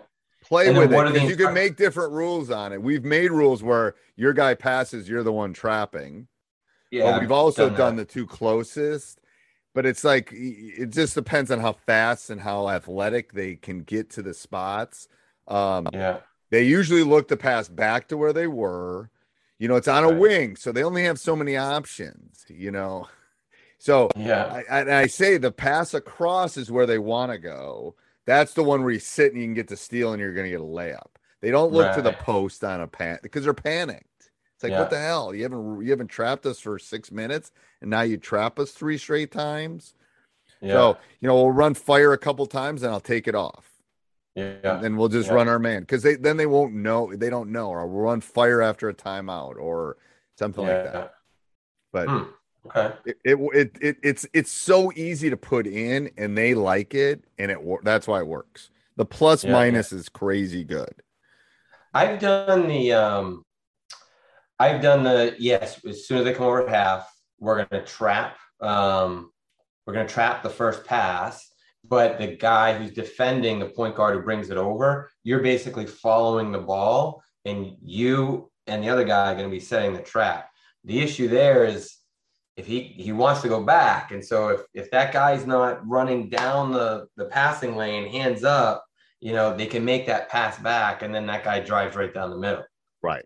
Play 0.45 0.69
and 0.69 0.77
with 0.77 0.93
it 0.93 1.13
because 1.13 1.29
you 1.29 1.35
can 1.35 1.53
make 1.53 1.75
different 1.75 2.13
rules 2.13 2.49
on 2.49 2.71
it. 2.71 2.81
We've 2.81 3.03
made 3.03 3.31
rules 3.31 3.61
where 3.61 3.95
your 4.15 4.31
guy 4.31 4.53
passes, 4.53 5.09
you're 5.09 5.23
the 5.23 5.33
one 5.33 5.51
trapping. 5.51 6.29
Yeah. 6.91 7.11
But 7.11 7.21
we've 7.21 7.31
also 7.31 7.67
done, 7.67 7.77
done 7.77 7.95
the 7.97 8.05
two 8.05 8.25
closest 8.25 9.19
but 9.73 9.85
it's 9.85 10.03
like 10.03 10.29
it 10.31 10.91
just 10.91 11.15
depends 11.15 11.51
on 11.51 11.59
how 11.59 11.73
fast 11.73 12.29
and 12.29 12.41
how 12.41 12.69
athletic 12.69 13.33
they 13.33 13.55
can 13.55 13.79
get 13.79 14.09
to 14.11 14.21
the 14.21 14.33
spots. 14.33 15.07
Um, 15.47 15.87
yeah, 15.91 16.19
they 16.49 16.63
usually 16.63 17.03
look 17.03 17.27
to 17.29 17.37
pass 17.37 17.67
back 17.67 18.07
to 18.09 18.17
where 18.17 18.33
they 18.33 18.47
were. 18.47 19.09
You 19.59 19.67
know, 19.67 19.75
it's 19.75 19.87
on 19.87 20.03
right. 20.03 20.13
a 20.13 20.17
wing, 20.17 20.55
so 20.55 20.71
they 20.71 20.83
only 20.83 21.03
have 21.03 21.19
so 21.19 21.35
many 21.35 21.57
options. 21.57 22.45
You 22.47 22.71
know, 22.71 23.07
so 23.79 24.09
yeah, 24.15 24.61
I, 24.69 24.81
I, 24.81 24.99
I 25.01 25.07
say 25.07 25.37
the 25.37 25.51
pass 25.51 25.93
across 25.93 26.57
is 26.57 26.71
where 26.71 26.85
they 26.85 26.99
want 26.99 27.31
to 27.31 27.37
go. 27.37 27.95
That's 28.25 28.53
the 28.53 28.63
one 28.63 28.83
where 28.83 28.91
you 28.91 28.99
sit 28.99 29.33
and 29.33 29.41
you 29.41 29.47
can 29.47 29.53
get 29.53 29.67
the 29.67 29.75
steal 29.75 30.13
and 30.13 30.21
you're 30.21 30.33
going 30.33 30.45
to 30.45 30.51
get 30.51 30.61
a 30.61 30.63
layup. 30.63 31.07
They 31.41 31.51
don't 31.51 31.73
look 31.73 31.87
right. 31.87 31.95
to 31.95 32.01
the 32.01 32.13
post 32.13 32.63
on 32.63 32.79
a 32.79 32.87
pan 32.87 33.19
because 33.21 33.43
they're 33.43 33.53
panicked. 33.53 34.07
It's 34.63 34.69
like 34.69 34.77
yeah. 34.77 34.79
what 34.79 34.91
the 34.91 34.99
hell? 34.99 35.35
You 35.35 35.43
haven't 35.43 35.83
you 35.83 35.91
haven't 35.91 36.07
trapped 36.07 36.45
us 36.45 36.57
for 36.57 36.79
six 36.79 37.11
minutes, 37.11 37.51
and 37.81 37.89
now 37.89 38.01
you 38.01 38.15
trap 38.15 38.59
us 38.59 38.71
three 38.71 38.97
straight 38.97 39.29
times. 39.29 39.93
Yeah. 40.61 40.73
So 40.73 40.97
you 41.19 41.27
know 41.27 41.35
we'll 41.35 41.51
run 41.51 41.73
fire 41.73 42.13
a 42.13 42.17
couple 42.17 42.45
times, 42.45 42.81
and 42.81 42.93
I'll 42.93 43.01
take 43.01 43.27
it 43.27 43.35
off. 43.35 43.69
Yeah, 44.35 44.79
and 44.81 44.97
we'll 44.97 45.09
just 45.09 45.27
yeah. 45.27 45.33
run 45.33 45.49
our 45.49 45.59
man 45.59 45.81
because 45.81 46.01
they 46.01 46.15
then 46.15 46.37
they 46.37 46.45
won't 46.45 46.73
know 46.73 47.13
they 47.13 47.29
don't 47.29 47.51
know, 47.51 47.71
or 47.71 47.85
we'll 47.85 48.03
run 48.03 48.21
fire 48.21 48.61
after 48.61 48.87
a 48.87 48.93
timeout 48.93 49.57
or 49.57 49.97
something 50.39 50.65
yeah. 50.65 50.73
like 50.73 50.93
that. 50.93 51.13
But 51.91 52.07
hmm. 52.07 52.23
okay, 52.67 52.95
it, 53.05 53.17
it, 53.25 53.37
it 53.53 53.77
it 53.81 53.97
it's 54.01 54.25
it's 54.31 54.51
so 54.51 54.93
easy 54.95 55.29
to 55.29 55.35
put 55.35 55.67
in, 55.67 56.09
and 56.15 56.37
they 56.37 56.53
like 56.53 56.93
it, 56.93 57.25
and 57.37 57.51
it 57.51 57.59
that's 57.83 58.07
why 58.07 58.19
it 58.19 58.27
works. 58.27 58.69
The 58.95 59.05
plus 59.05 59.43
minus 59.43 59.91
is 59.91 60.07
crazy 60.07 60.63
good. 60.63 60.95
I've 61.93 62.19
done 62.19 62.69
the 62.69 62.93
um 62.93 63.43
I've 64.59 64.81
done 64.81 65.03
the 65.03 65.35
yes. 65.39 65.83
As 65.85 66.07
soon 66.07 66.19
as 66.19 66.23
they 66.25 66.33
come 66.33 66.45
over 66.45 66.67
half, 66.67 67.09
we're 67.39 67.65
going 67.65 67.81
to 67.81 67.85
trap. 67.85 68.37
Um, 68.61 69.31
we're 69.85 69.93
going 69.93 70.07
to 70.07 70.13
trap 70.13 70.43
the 70.43 70.49
first 70.49 70.85
pass. 70.85 71.49
But 71.85 72.17
the 72.17 72.37
guy 72.37 72.77
who's 72.77 72.91
defending 72.91 73.59
the 73.59 73.65
point 73.65 73.95
guard 73.95 74.15
who 74.15 74.21
brings 74.21 74.49
it 74.49 74.57
over, 74.57 75.11
you're 75.23 75.41
basically 75.41 75.85
following 75.85 76.51
the 76.51 76.59
ball, 76.59 77.21
and 77.43 77.75
you 77.81 78.49
and 78.67 78.81
the 78.81 78.89
other 78.89 79.03
guy 79.03 79.31
are 79.31 79.35
going 79.35 79.49
to 79.49 79.51
be 79.51 79.59
setting 79.59 79.93
the 79.93 80.01
trap. 80.01 80.49
The 80.85 81.01
issue 81.01 81.27
there 81.27 81.65
is 81.65 81.97
if 82.55 82.65
he 82.65 82.81
he 82.81 83.11
wants 83.11 83.41
to 83.41 83.49
go 83.49 83.63
back, 83.63 84.11
and 84.11 84.23
so 84.23 84.49
if 84.49 84.61
if 84.73 84.91
that 84.91 85.11
guy's 85.11 85.45
not 85.45 85.85
running 85.87 86.29
down 86.29 86.71
the 86.71 87.07
the 87.17 87.25
passing 87.25 87.75
lane, 87.75 88.09
hands 88.09 88.43
up, 88.43 88.85
you 89.19 89.33
know 89.33 89.55
they 89.55 89.65
can 89.65 89.83
make 89.83 90.05
that 90.05 90.29
pass 90.29 90.57
back, 90.59 91.01
and 91.01 91.13
then 91.13 91.25
that 91.25 91.43
guy 91.43 91.59
drives 91.59 91.95
right 91.95 92.13
down 92.13 92.29
the 92.29 92.37
middle. 92.37 92.63
Right. 93.01 93.25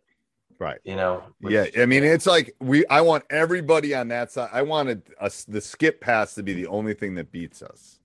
Right. 0.59 0.79
You 0.83 0.95
know. 0.95 1.23
Which, 1.39 1.53
yeah. 1.53 1.65
I 1.77 1.85
mean, 1.85 2.03
it's 2.03 2.25
like 2.25 2.55
we. 2.59 2.85
I 2.87 3.01
want 3.01 3.25
everybody 3.29 3.93
on 3.93 4.07
that 4.09 4.31
side. 4.31 4.49
I 4.51 4.63
wanted 4.63 5.03
us 5.19 5.43
the 5.43 5.61
skip 5.61 6.01
pass 6.01 6.33
to 6.35 6.43
be 6.43 6.53
the 6.53 6.67
only 6.67 6.93
thing 6.93 7.15
that 7.15 7.31
beats 7.31 7.61
us. 7.61 7.99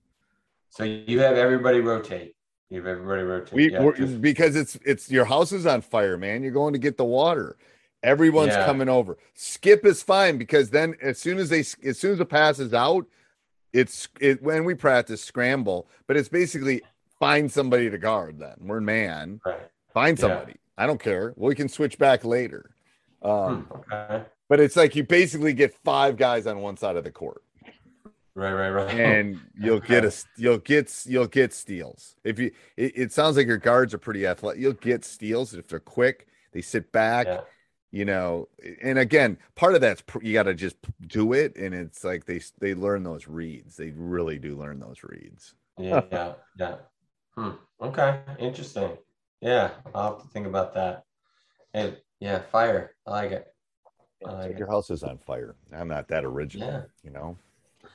So 0.69 0.83
you 0.83 1.19
have 1.19 1.35
everybody 1.35 1.79
rotate. 1.79 2.35
You 2.69 2.77
have 2.77 2.87
everybody 2.87 3.23
rotate. 3.23 3.53
We 3.53 3.71
yeah, 3.71 3.91
just... 3.95 4.21
because 4.21 4.55
it's 4.55 4.77
it's 4.85 5.11
your 5.11 5.25
house 5.25 5.51
is 5.51 5.65
on 5.65 5.81
fire, 5.81 6.17
man. 6.17 6.43
You're 6.43 6.51
going 6.51 6.73
to 6.73 6.79
get 6.79 6.97
the 6.97 7.05
water. 7.05 7.57
Everyone's 8.01 8.53
yeah. 8.53 8.65
coming 8.65 8.89
over. 8.89 9.17
Skip 9.33 9.85
is 9.85 10.03
fine 10.03 10.37
because 10.37 10.69
then 10.69 10.95
as 11.01 11.17
soon 11.19 11.37
as 11.37 11.49
they 11.49 11.59
as 11.87 11.99
soon 11.99 12.11
as 12.11 12.17
the 12.17 12.25
pass 12.25 12.59
is 12.59 12.73
out, 12.73 13.05
it's 13.71 14.07
it 14.19 14.41
when 14.41 14.65
we 14.65 14.73
practice 14.73 15.23
scramble, 15.23 15.87
but 16.07 16.17
it's 16.17 16.29
basically 16.29 16.81
find 17.19 17.51
somebody 17.51 17.89
to 17.89 17.97
guard. 17.97 18.39
Then 18.39 18.55
we're 18.61 18.81
man. 18.81 19.39
Right. 19.45 19.69
Find 19.93 20.17
somebody. 20.17 20.53
Yeah. 20.53 20.62
I 20.77 20.87
don't 20.87 21.01
care. 21.01 21.33
We 21.35 21.55
can 21.55 21.69
switch 21.69 21.97
back 21.97 22.25
later. 22.25 22.71
Um, 23.21 23.63
hmm, 23.63 23.73
okay. 23.93 24.25
But 24.49 24.59
it's 24.59 24.75
like 24.75 24.95
you 24.95 25.03
basically 25.03 25.53
get 25.53 25.75
five 25.83 26.17
guys 26.17 26.45
on 26.47 26.59
one 26.59 26.77
side 26.77 26.95
of 26.95 27.03
the 27.03 27.11
court. 27.11 27.43
Right, 28.35 28.53
right, 28.53 28.69
right. 28.69 28.99
And 28.99 29.39
you'll 29.59 29.79
get 29.79 30.03
a 30.05 30.13
you'll 30.37 30.57
get 30.57 30.91
you'll 31.05 31.27
get 31.27 31.53
steals. 31.53 32.15
If 32.23 32.39
you 32.39 32.51
it, 32.75 32.93
it 32.95 33.11
sounds 33.11 33.37
like 33.37 33.47
your 33.47 33.57
guards 33.57 33.93
are 33.93 33.99
pretty 33.99 34.25
athletic. 34.25 34.61
You'll 34.61 34.73
get 34.73 35.05
steals 35.05 35.53
if 35.53 35.67
they're 35.67 35.79
quick. 35.79 36.27
They 36.51 36.61
sit 36.61 36.91
back. 36.91 37.27
Yeah. 37.27 37.41
You 37.91 38.05
know, 38.05 38.49
and 38.81 38.97
again, 38.97 39.37
part 39.53 39.75
of 39.75 39.81
that's 39.81 40.01
you 40.23 40.33
got 40.33 40.43
to 40.43 40.55
just 40.55 40.77
do 41.05 41.33
it, 41.33 41.55
and 41.55 41.75
it's 41.75 42.03
like 42.03 42.25
they 42.25 42.41
they 42.59 42.73
learn 42.73 43.03
those 43.03 43.27
reads. 43.27 43.77
They 43.77 43.91
really 43.91 44.39
do 44.39 44.57
learn 44.57 44.79
those 44.79 45.03
reads. 45.03 45.53
yeah, 45.77 46.01
yeah, 46.11 46.33
yeah. 46.57 46.75
Hmm. 47.37 47.51
Okay, 47.79 48.19
interesting. 48.39 48.97
Yeah, 49.43 49.71
I'll 49.93 50.13
have 50.13 50.21
to 50.21 50.27
think 50.29 50.47
about 50.47 50.73
that. 50.75 51.03
Hey, 51.73 51.97
yeah, 52.21 52.39
fire. 52.49 52.95
I 53.05 53.11
like 53.11 53.31
it. 53.31 53.53
I 54.25 54.31
like. 54.31 54.57
Your 54.57 54.69
house 54.69 54.89
is 54.89 55.03
on 55.03 55.17
fire. 55.17 55.55
I'm 55.73 55.89
not 55.89 56.07
that 56.07 56.23
original, 56.23 56.69
yeah. 56.69 56.81
you 57.03 57.11
know. 57.11 57.37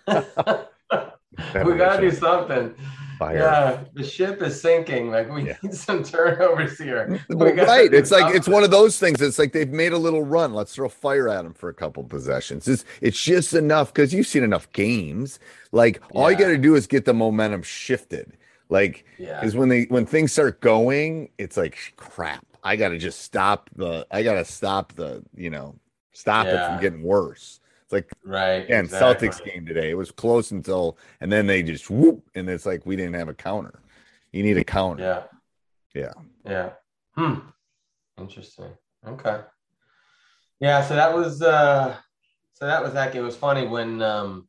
we 1.65 1.77
gotta 1.77 2.03
do 2.03 2.11
something. 2.11 2.75
Fire. 3.19 3.39
Yeah, 3.39 3.85
the 3.95 4.05
ship 4.05 4.43
is 4.43 4.61
sinking. 4.61 5.11
Like 5.11 5.33
we 5.33 5.47
yeah. 5.47 5.57
need 5.63 5.73
some 5.73 6.03
turnovers 6.03 6.77
here. 6.77 7.19
right. 7.31 7.95
It's 7.95 8.11
like 8.11 8.35
it's 8.35 8.47
one 8.47 8.63
of 8.63 8.71
those 8.71 8.99
things. 8.99 9.23
It's 9.23 9.39
like 9.39 9.53
they've 9.53 9.71
made 9.71 9.93
a 9.93 9.99
little 9.99 10.25
run. 10.25 10.53
Let's 10.53 10.75
throw 10.75 10.91
fire 10.91 11.31
at 11.31 11.45
them 11.45 11.55
for 11.55 11.71
a 11.71 11.75
couple 11.75 12.05
possessions. 12.05 12.69
It's 12.69 12.85
it's 13.01 13.19
just 13.19 13.55
enough 13.55 13.95
because 13.95 14.13
you've 14.13 14.27
seen 14.27 14.45
enough 14.45 14.71
games. 14.73 15.39
Like 15.73 15.97
yeah. 15.97 16.21
all 16.21 16.31
you 16.31 16.37
got 16.37 16.49
to 16.49 16.59
do 16.59 16.75
is 16.75 16.87
get 16.87 17.07
the 17.07 17.15
momentum 17.15 17.63
shifted. 17.63 18.37
Like 18.69 19.05
because 19.17 19.55
yeah. 19.55 19.61
when 19.61 19.69
they 19.69 19.85
when 19.85 20.07
things 20.07 20.33
start 20.33 20.61
going, 20.61 21.31
it's 21.39 21.57
like 21.57 21.77
crap. 21.97 22.45
I 22.63 22.77
got 22.77 22.89
to 22.89 22.99
just 22.99 23.23
stop 23.23 23.71
the. 23.77 24.07
I 24.11 24.23
got 24.23 24.35
to 24.35 24.45
stop 24.45 24.93
the. 24.93 25.25
You 25.35 25.51
know, 25.51 25.79
stop 26.13 26.47
it 26.47 26.67
from 26.67 26.81
getting 26.81 27.03
worse. 27.03 27.61
It's 27.85 27.93
like 27.93 28.13
right 28.23 28.69
and 28.69 28.85
exactly. 28.85 29.29
Celtics 29.29 29.43
game 29.43 29.65
today. 29.65 29.91
It 29.91 29.95
was 29.95 30.11
close 30.11 30.51
until 30.51 30.99
and 31.23 31.33
then 31.33 31.47
they 31.47 31.63
just 31.63 31.89
whoop 31.89 32.29
and 32.35 32.49
it's 32.51 32.67
like 32.67 32.85
we 32.85 32.97
didn't 32.97 33.15
have 33.15 33.29
a 33.29 33.35
counter. 33.35 33.81
You 34.31 34.43
need 34.43 34.59
a 34.59 34.65
counter. 34.65 35.27
Yeah. 35.95 36.13
Yeah. 36.13 36.13
Yeah. 36.45 36.71
Hmm. 37.15 37.49
Interesting. 38.19 38.73
Okay. 39.07 39.41
Yeah, 40.61 40.85
so 40.85 40.97
that 40.97 41.15
was 41.15 41.41
uh 41.41 41.97
so 42.53 42.67
that 42.67 42.83
was 42.83 42.93
that 42.93 43.13
game. 43.13 43.23
It 43.23 43.27
was 43.27 43.37
funny 43.37 43.67
when 43.67 44.03
um 44.03 44.48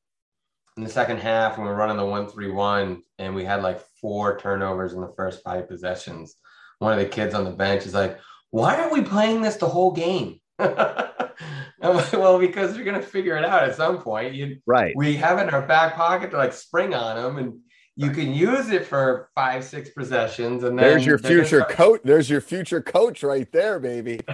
in 0.77 0.83
the 0.83 0.89
second 0.89 1.17
half 1.17 1.57
when 1.57 1.65
we 1.65 1.71
were 1.71 1.77
running 1.77 1.97
the 1.97 2.05
one 2.05 2.27
three 2.27 2.51
one 2.51 3.03
and 3.17 3.35
we 3.35 3.43
had 3.43 3.61
like 3.61 3.81
four 4.01 4.37
turnovers 4.37 4.93
in 4.93 5.01
the 5.01 5.13
first 5.15 5.43
five 5.43 5.67
possessions. 5.67 6.35
One 6.79 6.93
of 6.93 6.99
the 6.99 7.05
kids 7.05 7.33
on 7.33 7.43
the 7.43 7.51
bench 7.51 7.85
is 7.85 7.93
like, 7.93 8.19
why 8.51 8.75
aren't 8.75 8.93
we 8.93 9.01
playing 9.01 9.41
this 9.41 9.57
the 9.57 9.67
whole 9.67 9.91
game? 9.91 10.39
well, 10.59 12.39
because 12.39 12.75
you're 12.75 12.85
gonna 12.85 13.01
figure 13.01 13.37
it 13.37 13.45
out 13.45 13.63
at 13.63 13.75
some 13.75 14.01
point. 14.01 14.33
You 14.33 14.57
right. 14.65 14.93
We 14.95 15.15
have 15.17 15.39
it 15.39 15.43
in 15.43 15.49
our 15.49 15.65
back 15.65 15.95
pocket 15.95 16.31
to 16.31 16.37
like 16.37 16.53
spring 16.53 16.93
on 16.93 17.15
them, 17.15 17.37
and 17.37 17.59
you 17.95 18.11
can 18.11 18.33
use 18.33 18.69
it 18.69 18.85
for 18.85 19.29
five, 19.35 19.63
six 19.63 19.89
possessions, 19.89 20.63
and 20.63 20.77
there's 20.77 21.05
your 21.05 21.17
future 21.17 21.61
coach. 21.61 22.01
There's 22.03 22.29
your 22.29 22.41
future 22.41 22.81
coach 22.81 23.23
right 23.23 23.49
there, 23.51 23.79
baby. 23.79 24.21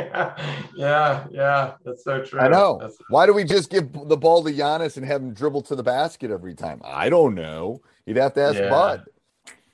yeah, 0.76 1.26
yeah, 1.30 1.74
that's 1.84 2.04
so 2.04 2.22
true. 2.24 2.40
I 2.40 2.48
know. 2.48 2.78
That's... 2.80 2.96
Why 3.08 3.26
do 3.26 3.32
we 3.32 3.44
just 3.44 3.70
give 3.70 3.92
the 3.92 4.16
ball 4.16 4.42
to 4.44 4.52
Giannis 4.52 4.96
and 4.96 5.06
have 5.06 5.22
him 5.22 5.32
dribble 5.32 5.62
to 5.62 5.76
the 5.76 5.82
basket 5.82 6.30
every 6.30 6.54
time? 6.54 6.80
I 6.84 7.08
don't 7.08 7.34
know. 7.34 7.80
You'd 8.06 8.16
have 8.16 8.34
to 8.34 8.42
ask 8.42 8.58
yeah. 8.58 8.68
Bud. 8.68 9.04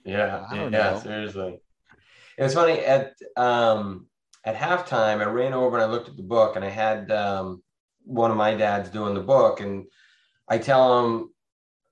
Yeah, 0.05 0.47
yeah, 0.53 0.69
know. 0.69 1.01
seriously. 1.03 1.59
It 2.39 2.43
was 2.43 2.55
funny 2.55 2.81
at 2.81 3.15
um 3.37 4.07
at 4.47 4.55
halftime, 4.55 5.21
I 5.21 5.25
ran 5.25 5.53
over 5.53 5.77
and 5.77 5.85
I 5.85 5.89
looked 5.89 6.09
at 6.09 6.17
the 6.17 6.23
book, 6.23 6.55
and 6.55 6.65
I 6.65 6.69
had 6.69 7.11
um, 7.11 7.63
one 8.05 8.31
of 8.31 8.37
my 8.37 8.55
dads 8.55 8.89
doing 8.89 9.13
the 9.13 9.21
book, 9.21 9.61
and 9.61 9.87
I 10.49 10.59
tell 10.59 11.05
him, 11.05 11.31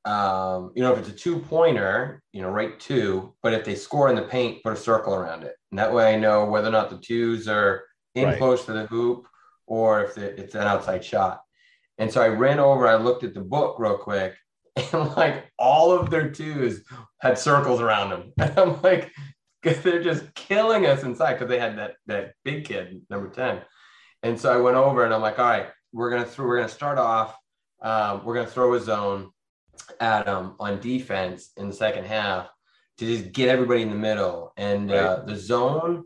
um, 0.05 0.71
you 0.77 0.83
know, 0.83 0.93
if 0.93 1.01
it's 1.01 1.09
a 1.09 1.13
two 1.13 1.41
pointer, 1.41 2.23
you 2.33 2.43
know, 2.43 2.51
write 2.51 2.79
two, 2.79 3.35
but 3.43 3.53
if 3.53 3.65
they 3.65 3.75
score 3.75 4.09
in 4.09 4.15
the 4.15 4.23
paint, 4.23 4.63
put 4.63 4.73
a 4.73 4.77
circle 4.77 5.15
around 5.15 5.43
it, 5.43 5.57
and 5.73 5.79
that 5.79 5.93
way 5.93 6.15
I 6.15 6.19
know 6.19 6.45
whether 6.45 6.69
or 6.69 6.73
not 6.73 6.91
the 6.91 6.99
twos 6.99 7.49
are 7.49 7.83
in 8.15 8.25
right. 8.25 8.39
close 8.39 8.65
to 8.67 8.73
the 8.73 8.87
hoop 8.87 9.27
or 9.67 10.05
if 10.05 10.19
it's 10.19 10.55
an 10.55 10.63
outside 10.63 11.05
shot. 11.05 11.41
And 11.99 12.13
so 12.13 12.21
I 12.21 12.29
ran 12.29 12.59
over, 12.59 12.87
I 12.87 12.97
looked 12.97 13.25
at 13.25 13.35
the 13.35 13.41
book 13.41 13.79
real 13.79 13.97
quick, 13.97 14.35
and 14.77 15.17
like 15.17 15.51
all 15.59 15.93
of 15.93 16.11
their 16.11 16.31
twos 16.31 16.83
had 17.21 17.39
circles 17.39 17.81
around 17.81 18.11
them. 18.11 18.33
And 18.39 18.59
I'm 18.59 18.83
like, 18.83 19.13
because 19.65 19.81
they're 19.83 20.03
just 20.03 20.33
killing 20.35 20.87
us 20.87 21.03
inside 21.03 21.35
because 21.35 21.49
they 21.49 21.59
had 21.59 21.79
that 21.79 21.95
that 22.07 22.35
big 22.45 22.65
kid 22.65 23.01
number 23.11 23.29
10 23.29 23.63
and 24.23 24.39
so 24.39 24.53
i 24.53 24.57
went 24.57 24.77
over 24.77 25.05
and 25.05 25.15
i'm 25.15 25.23
like 25.23 25.39
all 25.39 25.47
right 25.47 25.69
we're 25.93 26.11
gonna 26.11 26.25
throw 26.25 26.47
we're 26.47 26.57
gonna 26.57 26.69
start 26.69 26.99
off 26.99 27.37
um, 27.83 28.25
we're 28.25 28.35
gonna 28.35 28.47
throw 28.47 28.75
a 28.75 28.81
zone 28.81 29.31
at 30.01 30.27
them 30.27 30.55
on 30.61 30.81
defense 30.81 31.51
in 31.57 31.69
the 31.69 31.75
second 31.75 32.05
half 32.05 32.49
to 32.99 33.07
just 33.07 33.33
get 33.33 33.49
everybody 33.49 33.83
in 33.83 33.91
the 33.91 33.97
middle 33.97 34.53
and 34.57 34.91
uh, 34.91 35.23
the 35.27 35.37
zone 35.37 36.05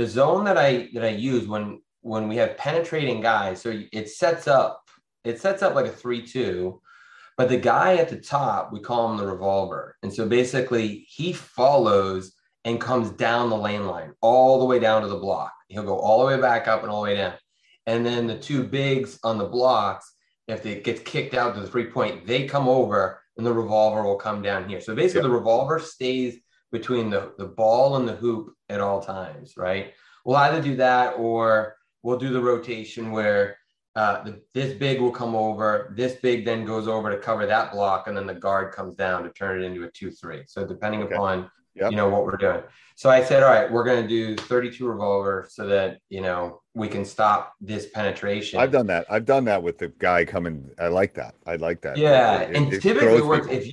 the 0.00 0.06
zone 0.06 0.44
that 0.44 0.56
i 0.56 0.88
that 0.94 1.04
i 1.04 1.08
use 1.08 1.46
when 1.46 1.80
when 2.00 2.28
we 2.28 2.36
have 2.36 2.56
penetrating 2.56 3.20
guys 3.20 3.60
so 3.60 3.82
it 3.92 4.08
sets 4.08 4.48
up 4.48 4.88
it 5.24 5.40
sets 5.40 5.62
up 5.62 5.74
like 5.74 5.86
a 5.86 5.90
3-2 5.90 6.78
but 7.36 7.48
the 7.48 7.56
guy 7.56 7.96
at 7.96 8.08
the 8.08 8.16
top 8.16 8.72
we 8.72 8.80
call 8.80 9.10
him 9.10 9.18
the 9.18 9.26
revolver 9.26 9.96
and 10.02 10.12
so 10.12 10.26
basically 10.26 11.06
he 11.08 11.32
follows 11.32 12.32
and 12.64 12.80
comes 12.80 13.10
down 13.10 13.50
the 13.50 13.56
lane 13.56 13.86
line 13.86 14.12
all 14.20 14.58
the 14.58 14.64
way 14.64 14.78
down 14.78 15.02
to 15.02 15.08
the 15.08 15.16
block. 15.16 15.52
He'll 15.68 15.82
go 15.82 15.98
all 15.98 16.20
the 16.20 16.26
way 16.26 16.40
back 16.40 16.68
up 16.68 16.82
and 16.82 16.90
all 16.90 17.02
the 17.02 17.10
way 17.10 17.16
down. 17.16 17.34
And 17.86 18.04
then 18.04 18.26
the 18.26 18.38
two 18.38 18.64
bigs 18.64 19.18
on 19.24 19.38
the 19.38 19.46
blocks, 19.46 20.12
if 20.46 20.66
it 20.66 20.84
gets 20.84 21.00
kicked 21.00 21.34
out 21.34 21.54
to 21.54 21.60
the 21.60 21.66
three 21.66 21.86
point, 21.86 22.26
they 22.26 22.46
come 22.46 22.68
over 22.68 23.20
and 23.36 23.46
the 23.46 23.52
revolver 23.52 24.02
will 24.02 24.16
come 24.16 24.42
down 24.42 24.68
here. 24.68 24.80
So 24.80 24.94
basically, 24.94 25.22
the 25.22 25.34
revolver 25.34 25.78
stays 25.78 26.38
between 26.72 27.10
the, 27.10 27.32
the 27.38 27.46
ball 27.46 27.96
and 27.96 28.08
the 28.08 28.14
hoop 28.14 28.54
at 28.68 28.80
all 28.80 29.00
times, 29.00 29.56
right? 29.56 29.92
We'll 30.24 30.36
either 30.36 30.62
do 30.62 30.76
that 30.76 31.14
or 31.18 31.76
we'll 32.02 32.18
do 32.18 32.32
the 32.32 32.40
rotation 32.40 33.10
where 33.10 33.56
uh, 33.96 34.22
the, 34.22 34.40
this 34.54 34.74
big 34.74 35.00
will 35.00 35.10
come 35.10 35.34
over, 35.34 35.92
this 35.96 36.14
big 36.16 36.44
then 36.44 36.64
goes 36.64 36.86
over 36.86 37.10
to 37.10 37.18
cover 37.18 37.46
that 37.46 37.72
block, 37.72 38.06
and 38.06 38.16
then 38.16 38.26
the 38.26 38.34
guard 38.34 38.72
comes 38.72 38.94
down 38.94 39.24
to 39.24 39.30
turn 39.30 39.60
it 39.60 39.64
into 39.64 39.84
a 39.84 39.90
2 39.90 40.10
3. 40.12 40.44
So, 40.46 40.64
depending 40.64 41.02
okay. 41.02 41.14
upon 41.14 41.50
yep. 41.74 41.90
you 41.90 41.96
know 41.96 42.08
what 42.08 42.24
we're 42.24 42.36
doing. 42.36 42.62
So 42.96 43.08
I 43.08 43.24
said, 43.24 43.42
all 43.42 43.50
right, 43.50 43.70
we're 43.70 43.84
going 43.84 44.02
to 44.02 44.08
do 44.08 44.36
32 44.36 44.86
revolver 44.86 45.46
so 45.48 45.66
that 45.68 45.98
you 46.08 46.20
know 46.20 46.60
we 46.74 46.88
can 46.88 47.04
stop 47.04 47.54
this 47.60 47.86
penetration. 47.86 48.60
I've 48.60 48.72
done 48.72 48.86
that. 48.88 49.06
I've 49.10 49.24
done 49.24 49.44
that 49.46 49.62
with 49.62 49.78
the 49.78 49.88
guy 49.98 50.24
coming. 50.24 50.70
I 50.78 50.88
like 50.88 51.14
that. 51.14 51.34
I 51.46 51.56
like 51.56 51.80
that. 51.82 51.96
Yeah, 51.96 52.40
it, 52.40 52.56
and 52.56 52.72
it, 52.72 52.82
typically 52.82 53.22
works 53.22 53.48
if 53.48 53.66
you 53.66 53.72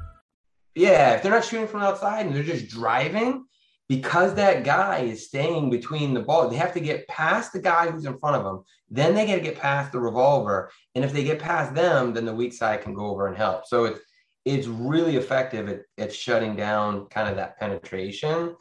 Yeah, 0.75 1.15
if 1.15 1.23
they're 1.23 1.31
not 1.31 1.45
shooting 1.45 1.67
from 1.67 1.81
outside 1.81 2.25
and 2.25 2.35
they're 2.35 2.43
just 2.43 2.69
driving, 2.69 3.45
because 3.91 4.35
that 4.35 4.63
guy 4.63 4.99
is 4.99 5.25
staying 5.27 5.69
between 5.69 6.13
the 6.13 6.21
ball, 6.21 6.47
they 6.47 6.55
have 6.55 6.73
to 6.73 6.79
get 6.79 7.07
past 7.09 7.51
the 7.51 7.59
guy 7.59 7.91
who's 7.91 8.05
in 8.05 8.17
front 8.19 8.37
of 8.37 8.45
them. 8.45 8.63
Then 8.89 9.13
they 9.13 9.27
got 9.27 9.35
to 9.35 9.41
get 9.41 9.59
past 9.59 9.91
the 9.91 9.99
revolver, 9.99 10.71
and 10.95 11.03
if 11.03 11.11
they 11.11 11.25
get 11.25 11.39
past 11.39 11.75
them, 11.75 12.13
then 12.13 12.25
the 12.25 12.33
weak 12.33 12.53
side 12.53 12.83
can 12.83 12.93
go 12.93 13.07
over 13.07 13.27
and 13.27 13.35
help. 13.35 13.67
So 13.67 13.85
it's 13.85 13.99
it's 14.45 14.67
really 14.67 15.17
effective 15.17 15.67
at, 15.69 15.81
at 15.97 16.13
shutting 16.13 16.55
down 16.55 17.05
kind 17.07 17.29
of 17.29 17.35
that 17.35 17.59
penetration. 17.59 18.55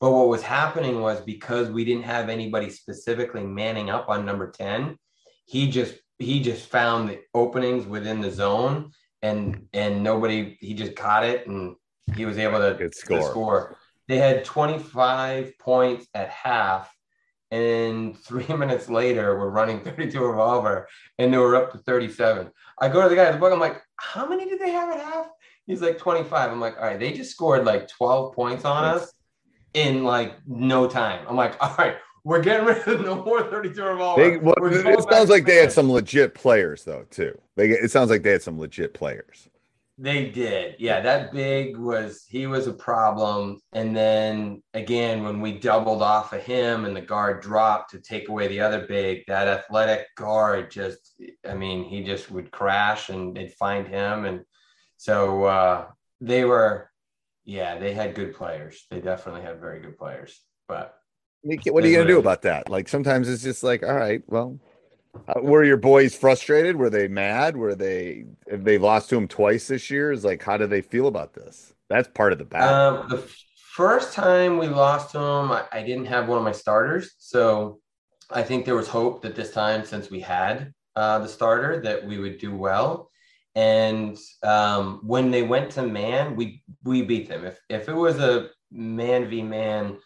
But 0.00 0.12
what 0.12 0.28
was 0.28 0.42
happening 0.42 1.02
was 1.02 1.20
because 1.20 1.70
we 1.70 1.84
didn't 1.84 2.04
have 2.04 2.28
anybody 2.30 2.70
specifically 2.70 3.44
manning 3.44 3.90
up 3.90 4.08
on 4.08 4.24
number 4.24 4.50
10, 4.50 4.96
he 5.44 5.70
just 5.70 5.94
he 6.18 6.40
just 6.40 6.66
found 6.66 7.08
the 7.08 7.20
openings 7.34 7.86
within 7.86 8.22
the 8.22 8.30
zone 8.30 8.92
and 9.22 9.66
and 9.72 10.02
nobody 10.02 10.56
he 10.60 10.74
just 10.74 10.96
caught 10.96 11.24
it 11.24 11.46
and 11.46 11.76
he 12.14 12.26
was 12.26 12.38
able 12.38 12.58
to, 12.58 12.74
Good 12.74 12.94
score. 12.94 13.18
to 13.18 13.24
score. 13.24 13.76
They 14.08 14.18
had 14.18 14.44
25 14.44 15.56
points 15.58 16.08
at 16.14 16.28
half, 16.30 16.92
and 17.50 18.18
three 18.18 18.46
minutes 18.56 18.88
later, 18.88 19.38
we're 19.38 19.50
running 19.50 19.80
32 19.80 20.18
revolver, 20.20 20.88
and 21.18 21.32
they 21.32 21.38
were 21.38 21.54
up 21.56 21.72
to 21.72 21.78
37. 21.78 22.50
I 22.80 22.88
go 22.88 23.02
to 23.02 23.08
the 23.08 23.14
guy 23.14 23.26
at 23.26 23.32
the 23.32 23.38
book. 23.38 23.52
I'm 23.52 23.60
like, 23.60 23.80
how 23.96 24.26
many 24.26 24.46
did 24.46 24.58
they 24.58 24.70
have 24.70 24.90
at 24.92 25.00
half? 25.00 25.28
He's 25.66 25.80
like 25.82 25.98
25. 25.98 26.50
I'm 26.50 26.60
like, 26.60 26.76
all 26.78 26.84
right, 26.84 26.98
they 26.98 27.12
just 27.12 27.30
scored 27.30 27.64
like 27.64 27.86
12 27.88 28.34
points 28.34 28.64
on 28.64 28.84
us 28.84 29.12
in 29.74 30.02
like 30.02 30.34
no 30.46 30.88
time. 30.88 31.24
I'm 31.28 31.36
like, 31.36 31.56
all 31.62 31.74
right, 31.78 31.96
we're 32.24 32.42
getting 32.42 32.66
rid 32.66 32.86
of 32.86 33.00
no 33.02 33.24
more 33.24 33.42
32 33.42 33.82
revolver. 33.82 34.22
They, 34.30 34.36
well, 34.36 34.54
it 34.58 35.10
sounds 35.10 35.30
like 35.30 35.44
to 35.44 35.50
they 35.50 35.56
had 35.56 35.72
some 35.72 35.90
legit 35.90 36.34
players 36.34 36.84
though 36.84 37.04
too. 37.10 37.38
They 37.56 37.70
it 37.70 37.90
sounds 37.90 38.10
like 38.10 38.22
they 38.22 38.32
had 38.32 38.42
some 38.42 38.58
legit 38.58 38.94
players. 38.94 39.48
They 39.98 40.30
did. 40.30 40.76
Yeah, 40.78 41.00
that 41.02 41.30
big 41.30 41.76
was 41.76 42.24
he 42.26 42.46
was 42.46 42.66
a 42.66 42.72
problem. 42.72 43.58
And 43.74 43.94
then 43.94 44.62
again, 44.72 45.22
when 45.22 45.42
we 45.42 45.58
doubled 45.58 46.00
off 46.00 46.32
of 46.32 46.42
him 46.42 46.86
and 46.86 46.96
the 46.96 47.02
guard 47.02 47.42
dropped 47.42 47.90
to 47.90 48.00
take 48.00 48.30
away 48.30 48.48
the 48.48 48.60
other 48.60 48.86
big, 48.86 49.24
that 49.28 49.46
athletic 49.46 50.06
guard 50.16 50.70
just 50.70 51.20
I 51.46 51.52
mean, 51.54 51.84
he 51.84 52.02
just 52.02 52.30
would 52.30 52.50
crash 52.50 53.10
and 53.10 53.36
they'd 53.36 53.52
find 53.52 53.86
him. 53.86 54.24
And 54.24 54.40
so 54.96 55.44
uh 55.44 55.86
they 56.22 56.44
were 56.46 56.90
yeah, 57.44 57.78
they 57.78 57.92
had 57.92 58.14
good 58.14 58.34
players. 58.34 58.86
They 58.90 59.00
definitely 59.00 59.42
had 59.42 59.60
very 59.60 59.80
good 59.80 59.98
players. 59.98 60.40
But 60.66 60.84
You 60.84 60.86
can't- 60.86 60.99
What 61.42 61.84
are 61.84 61.88
you 61.88 61.96
gonna 61.96 62.08
do 62.08 62.18
about 62.18 62.42
that? 62.42 62.68
Like 62.68 62.88
sometimes 62.88 63.28
it's 63.28 63.42
just 63.42 63.62
like, 63.62 63.82
all 63.82 63.94
right, 63.94 64.22
well, 64.26 64.58
uh, 65.28 65.40
were 65.40 65.64
your 65.64 65.76
boys 65.76 66.14
frustrated? 66.14 66.76
Were 66.76 66.90
they 66.90 67.08
mad? 67.08 67.56
Were 67.56 67.74
they 67.74 68.26
they 68.46 68.78
lost 68.78 69.08
to 69.10 69.16
him 69.16 69.26
twice 69.26 69.68
this 69.68 69.90
year? 69.90 70.12
Is 70.12 70.24
like, 70.24 70.42
how 70.42 70.56
do 70.56 70.66
they 70.66 70.82
feel 70.82 71.06
about 71.06 71.32
this? 71.32 71.72
That's 71.88 72.08
part 72.08 72.32
of 72.32 72.38
the 72.38 72.44
battle. 72.44 73.02
Um, 73.02 73.08
the 73.08 73.26
first 73.72 74.12
time 74.12 74.58
we 74.58 74.68
lost 74.68 75.12
to 75.12 75.18
him, 75.18 75.52
I, 75.52 75.64
I 75.72 75.82
didn't 75.82 76.06
have 76.06 76.28
one 76.28 76.38
of 76.38 76.44
my 76.44 76.52
starters, 76.52 77.14
so 77.18 77.80
I 78.30 78.42
think 78.42 78.64
there 78.64 78.76
was 78.76 78.88
hope 78.88 79.22
that 79.22 79.34
this 79.34 79.52
time, 79.52 79.84
since 79.84 80.10
we 80.10 80.20
had 80.20 80.72
uh, 80.94 81.18
the 81.20 81.28
starter, 81.28 81.80
that 81.82 82.06
we 82.06 82.18
would 82.18 82.38
do 82.38 82.54
well. 82.54 83.10
And 83.56 84.16
um, 84.42 85.00
when 85.02 85.30
they 85.30 85.42
went 85.42 85.70
to 85.72 85.82
man, 85.82 86.36
we 86.36 86.62
we 86.84 87.02
beat 87.02 87.28
them. 87.28 87.44
If 87.44 87.58
if 87.68 87.88
it 87.88 87.94
was 87.94 88.18
a 88.18 88.50
man 88.70 89.28
v 89.28 89.42
man 89.42 89.96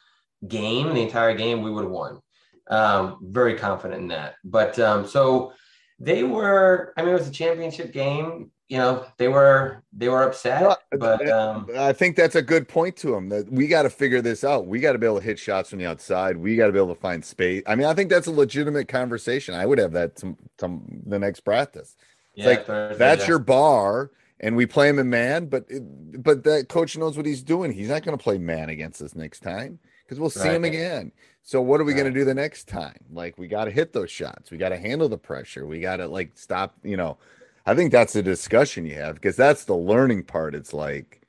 game, 0.49 0.95
the 0.95 1.03
entire 1.03 1.35
game, 1.35 1.63
we 1.63 1.71
would 1.71 1.85
have 1.85 1.93
won. 1.93 2.21
Um, 2.69 3.19
very 3.21 3.57
confident 3.57 4.03
in 4.03 4.09
that. 4.09 4.37
But 4.45 4.79
um, 4.79 5.07
so 5.07 5.53
they 5.99 6.23
were. 6.23 6.93
I 6.97 7.03
mean, 7.03 7.11
it 7.11 7.19
was 7.19 7.29
a 7.29 7.33
championship 7.33 7.93
game. 7.93 8.51
You 8.69 8.79
know, 8.79 9.05
they 9.19 9.29
were 9.29 9.83
they 9.93 10.09
were 10.09 10.23
upset, 10.23 10.63
No, 10.63 10.77
but 10.99 11.29
um, 11.29 11.69
I 11.77 11.93
think 11.93 12.17
that's 12.17 12.35
a 12.35 12.43
good 12.43 12.67
point 12.67 12.97
to 12.97 13.15
him 13.15 13.29
that 13.29 13.51
we 13.53 13.69
got 13.69 13.83
to 13.83 13.91
figure 13.91 14.23
this 14.23 14.43
out. 14.43 14.67
We 14.67 14.81
got 14.81 14.93
to 14.93 14.99
be 14.99 15.07
able 15.07 15.19
to 15.19 15.25
hit 15.25 15.39
shots 15.39 15.69
from 15.69 15.81
the 15.81 15.87
outside. 15.87 16.39
We 16.39 16.57
got 16.57 16.67
to 16.67 16.73
be 16.73 16.79
able 16.79 16.95
to 16.95 17.01
find 17.01 17.23
space. 17.23 17.63
I 17.67 17.75
mean, 17.75 17.87
I 17.87 17.93
think 17.93 18.09
that's 18.09 18.27
a 18.27 18.33
legitimate 18.33 18.89
conversation. 18.89 19.55
I 19.55 19.67
would 19.67 19.79
have 19.79 19.93
that 19.93 20.19
some, 20.19 20.39
some 20.59 21.03
the 21.07 21.19
next 21.19 21.41
practice. 21.41 21.95
It's 22.35 22.45
Yeah, 22.45 22.47
like 22.47 22.67
Thursday, 22.67 22.99
that's 22.99 23.25
yeah. 23.25 23.29
your 23.29 23.39
bar, 23.39 24.11
and 24.41 24.57
we 24.57 24.65
play 24.65 24.89
him 24.89 24.99
in 24.99 25.11
man. 25.11 25.47
But 25.47 25.67
it, 25.69 26.23
but 26.23 26.43
that 26.45 26.71
coach 26.71 26.97
knows 26.97 27.19
what 27.19 27.27
he's 27.27 27.43
doing. 27.43 27.71
He's 27.71 27.91
not 27.91 28.03
going 28.03 28.17
to 28.17 28.23
play 28.23 28.39
man 28.39 28.71
against 28.71 29.03
us 29.03 29.15
next 29.15 29.41
time 29.41 29.79
because 30.05 30.21
we'll 30.21 30.31
see 30.31 30.49
him 30.49 30.65
again. 30.65 31.13
So 31.43 31.61
what 31.61 31.81
are 31.81 31.85
we 31.85 31.93
going 31.95 32.13
to 32.13 32.19
do 32.19 32.25
the 32.25 32.35
next 32.35 32.69
time? 32.69 32.97
Like 33.13 33.37
we 33.39 33.49
got 33.49 33.65
to 33.67 33.71
hit 33.71 33.93
those 33.93 34.11
shots. 34.11 34.51
We 34.51 34.59
got 34.59 34.71
to 34.71 34.79
handle 34.79 35.09
the 35.09 35.19
pressure. 35.19 35.67
We 35.67 35.81
got 35.81 35.97
to 35.97 36.09
like 36.09 36.33
stop. 36.35 36.75
You 36.83 36.97
know, 36.97 37.19
I 37.67 37.75
think 37.75 37.93
that's 37.93 38.13
the 38.15 38.23
discussion 38.23 38.87
you 38.87 38.95
have 38.95 39.17
because 39.17 39.37
that's 39.37 39.65
the 39.65 39.75
learning 39.77 40.25
part. 40.25 40.55
It's 40.55 40.73
like, 40.73 41.23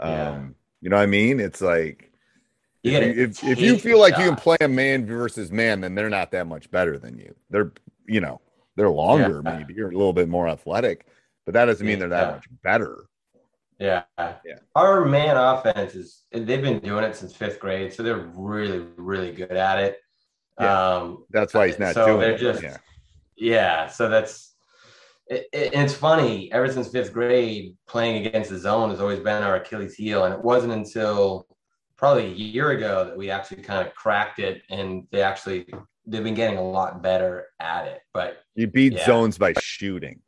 um, 0.00 0.10
Yeah. 0.10 0.40
you 0.82 0.90
know 0.90 0.96
what 0.96 1.02
I 1.02 1.06
mean? 1.06 1.40
It's 1.40 1.60
like 1.60 2.12
You 2.82 2.92
if 2.98 3.16
you, 3.16 3.22
if, 3.24 3.44
if 3.44 3.60
you 3.60 3.78
feel 3.78 3.98
like 4.00 4.16
you 4.18 4.24
can 4.24 4.36
play 4.36 4.56
a 4.60 4.68
man 4.68 5.06
versus 5.06 5.52
man, 5.52 5.80
then 5.80 5.94
they're 5.94 6.10
not 6.10 6.30
that 6.32 6.46
much 6.46 6.70
better 6.70 6.98
than 6.98 7.18
you. 7.18 7.34
They're 7.50 7.72
you 8.06 8.20
know 8.20 8.40
they're 8.76 8.90
longer, 8.90 9.42
Yeah. 9.44 9.58
maybe 9.58 9.74
you're 9.74 9.90
a 9.90 9.96
little 9.96 10.12
bit 10.12 10.28
more 10.28 10.48
athletic, 10.48 11.06
but 11.44 11.54
that 11.54 11.66
doesn't 11.66 11.86
mean 11.86 11.98
they're 11.98 12.08
that 12.08 12.26
Yeah. 12.28 12.32
much 12.32 12.46
better. 12.62 13.04
Yeah. 13.80 14.02
Yeah. 14.18 14.58
Our 14.76 15.04
man 15.06 15.36
offense 15.36 15.94
is 15.94 16.24
they've 16.30 16.62
been 16.62 16.80
doing 16.80 17.02
it 17.02 17.16
since 17.16 17.34
fifth 17.34 17.58
grade, 17.58 17.92
so 17.92 18.02
they're 18.02 18.30
really, 18.36 18.86
really 18.96 19.32
good 19.32 19.52
at 19.52 19.78
it. 19.78 19.96
Yeah. 20.60 20.96
Um 20.96 21.24
That's 21.30 21.54
why 21.54 21.66
he's 21.68 21.78
not 21.78 21.94
so 21.94 22.06
doing 22.06 22.20
they're 22.20 22.32
it. 22.32 22.38
just 22.40 22.62
yeah. 22.62 22.76
yeah, 23.36 23.86
so 23.88 24.08
that's 24.10 24.54
it, 25.28 25.46
it- 25.52 25.72
it's 25.74 25.94
funny, 25.94 26.52
ever 26.52 26.70
since 26.70 26.88
fifth 26.88 27.12
grade, 27.12 27.74
playing 27.88 28.26
against 28.26 28.50
the 28.50 28.58
zone 28.58 28.90
has 28.90 29.00
always 29.00 29.20
been 29.20 29.42
our 29.42 29.56
Achilles 29.56 29.94
heel. 29.94 30.24
And 30.24 30.34
it 30.34 30.44
wasn't 30.44 30.72
until 30.74 31.46
probably 31.96 32.26
a 32.26 32.34
year 32.34 32.72
ago 32.72 33.04
that 33.06 33.16
we 33.16 33.30
actually 33.30 33.62
kind 33.62 33.86
of 33.86 33.94
cracked 33.94 34.38
it 34.40 34.62
and 34.70 35.06
they 35.12 35.22
actually 35.22 35.66
they've 36.06 36.24
been 36.24 36.34
getting 36.34 36.58
a 36.58 36.62
lot 36.62 37.02
better 37.02 37.46
at 37.60 37.86
it. 37.86 38.00
But 38.12 38.38
You 38.56 38.66
beat 38.66 38.92
Yeah. 38.94 39.06
zones 39.06 39.38
by 39.38 39.54
shooting. 39.62 40.20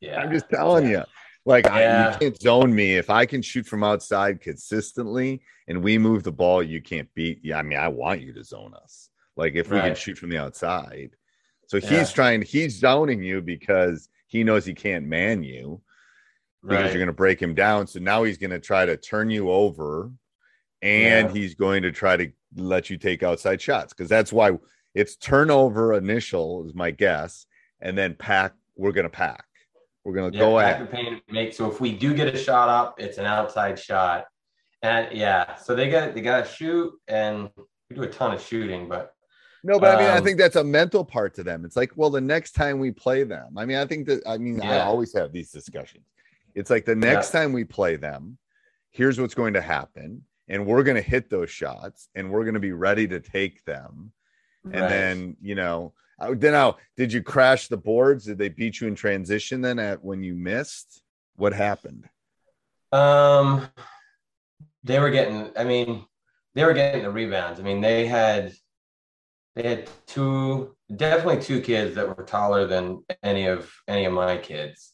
yeah. 0.00 0.20
I'm 0.20 0.30
just 0.32 0.48
telling 0.50 0.84
Yeah. 0.84 0.90
you. 0.98 1.04
Like 1.46 1.66
I, 1.66 2.12
you 2.12 2.18
can't 2.18 2.40
zone 2.40 2.74
me 2.74 2.96
if 2.96 3.08
I 3.10 3.24
can 3.26 3.40
shoot 3.42 3.66
from 3.66 3.82
outside 3.82 4.40
consistently 4.40 5.40
and 5.68 5.82
we 5.82 5.96
move 5.98 6.22
the 6.22 6.32
ball. 6.32 6.62
You 6.62 6.82
can't 6.82 7.08
beat. 7.14 7.40
Yeah, 7.42 7.58
I 7.58 7.62
mean, 7.62 7.78
I 7.78 7.88
want 7.88 8.20
you 8.20 8.32
to 8.34 8.44
zone 8.44 8.74
us. 8.74 9.08
Like 9.36 9.54
if 9.54 9.70
we 9.70 9.80
can 9.80 9.94
shoot 9.94 10.18
from 10.18 10.30
the 10.30 10.38
outside. 10.38 11.10
So 11.66 11.78
Yeah. 11.78 11.88
he's 11.98 12.12
trying. 12.12 12.42
He's 12.42 12.78
zoning 12.78 13.22
you 13.22 13.40
because 13.40 14.08
he 14.26 14.44
knows 14.44 14.64
he 14.66 14.74
can't 14.74 15.06
man 15.06 15.42
you 15.42 15.80
because 16.62 16.76
Right. 16.76 16.84
you're 16.92 16.98
going 16.98 17.06
to 17.06 17.12
break 17.12 17.40
him 17.40 17.54
down. 17.54 17.86
So 17.86 18.00
now 18.00 18.22
he's 18.24 18.36
going 18.38 18.50
to 18.50 18.60
try 18.60 18.84
to 18.84 18.96
turn 18.96 19.30
you 19.30 19.50
over, 19.50 20.10
and 20.82 21.28
Yeah. 21.28 21.34
he's 21.34 21.54
going 21.54 21.82
to 21.82 21.90
try 21.92 22.16
to 22.18 22.30
let 22.56 22.90
you 22.90 22.98
take 22.98 23.22
outside 23.22 23.62
shots 23.62 23.92
because 23.94 24.08
that's 24.10 24.32
why 24.32 24.58
it's 24.94 25.16
turnover 25.16 25.94
initial 25.94 26.66
is 26.66 26.74
my 26.74 26.90
guess, 26.90 27.46
and 27.80 27.96
then 27.96 28.14
pack. 28.14 28.52
We're 28.76 28.92
going 28.92 29.04
to 29.04 29.10
pack. 29.10 29.44
We're 30.04 30.14
going 30.14 30.32
to 30.32 30.38
Yeah, 30.38 30.44
go 30.44 30.58
at. 30.60 30.90
the 30.90 31.20
make 31.28 31.52
so 31.52 31.70
if 31.70 31.80
we 31.80 31.92
do 31.92 32.14
get 32.14 32.34
a 32.34 32.36
shot 32.36 32.68
up, 32.68 33.00
it's 33.00 33.18
an 33.18 33.26
outside 33.26 33.78
shot. 33.78 34.26
And 34.82 35.12
yeah, 35.12 35.56
so 35.56 35.74
they 35.74 35.90
got 35.90 36.14
they 36.14 36.22
got 36.22 36.44
to 36.46 36.50
shoot, 36.50 36.92
and 37.06 37.50
we 37.90 37.96
do 37.96 38.02
a 38.02 38.06
ton 38.06 38.32
of 38.34 38.40
shooting, 38.40 38.88
but 38.88 39.12
No, 39.62 39.78
but 39.78 39.90
I 39.90 39.96
mean, 40.00 40.08
I 40.08 40.16
Um, 40.18 40.24
think 40.24 40.38
that's 40.38 40.56
a 40.56 40.64
mental 40.64 41.04
part 41.04 41.34
to 41.34 41.42
them. 41.44 41.64
It's 41.66 41.76
like, 41.76 41.92
well, 41.96 42.08
the 42.08 42.20
next 42.20 42.52
time 42.52 42.78
we 42.78 42.90
play 42.90 43.24
them, 43.24 43.58
I 43.58 43.66
mean, 43.66 43.76
I 43.76 43.84
think 43.84 44.06
that, 44.06 44.22
I 44.26 44.38
mean, 44.38 44.62
I 44.62 44.80
always 44.80 45.12
have 45.14 45.32
these 45.32 45.50
discussions. 45.52 46.06
It's 46.54 46.70
like 46.70 46.86
the 46.86 46.96
next 46.96 47.30
time 47.30 47.52
we 47.52 47.64
play 47.64 47.96
them, 47.96 48.38
here's 48.90 49.20
what's 49.20 49.34
going 49.34 49.54
to 49.54 49.60
happen. 49.60 50.24
And 50.48 50.66
we're 50.66 50.82
going 50.82 50.96
to 50.96 51.02
hit 51.02 51.30
those 51.30 51.48
shots 51.50 52.08
and 52.16 52.28
we're 52.30 52.42
going 52.42 52.54
to 52.54 52.60
be 52.60 52.72
ready 52.72 53.06
to 53.08 53.20
take 53.20 53.64
them. 53.64 54.12
And 54.64 54.82
Right. 54.82 54.88
then, 54.88 55.36
you 55.40 55.54
know, 55.54 55.92
Then 56.20 56.52
now, 56.52 56.76
did 56.96 57.12
you 57.12 57.22
crash 57.22 57.68
the 57.68 57.76
boards? 57.76 58.26
Did 58.26 58.38
they 58.38 58.48
beat 58.48 58.80
you 58.80 58.88
in 58.88 58.94
transition 58.94 59.60
then 59.60 59.78
at 59.78 60.04
when 60.04 60.22
you 60.22 60.34
missed? 60.34 61.02
What 61.36 61.52
happened? 61.52 62.08
Um, 62.92 63.68
they 64.84 64.98
were 64.98 65.10
getting. 65.10 65.50
I 65.56 65.64
mean, 65.64 66.04
they 66.54 66.64
were 66.64 66.74
getting 66.74 67.02
the 67.02 67.10
rebounds. 67.10 67.60
I 67.60 67.62
mean, 67.62 67.80
they 67.80 68.06
had 68.06 68.52
they 69.56 69.68
had 69.68 69.90
two, 70.06 70.76
definitely 70.94 71.42
two 71.42 71.60
kids 71.60 71.94
that 71.94 72.08
were 72.08 72.24
taller 72.24 72.66
than 72.66 73.04
any 73.22 73.46
of 73.46 73.72
any 73.88 74.04
of 74.04 74.12
my 74.12 74.36
kids. 74.36 74.92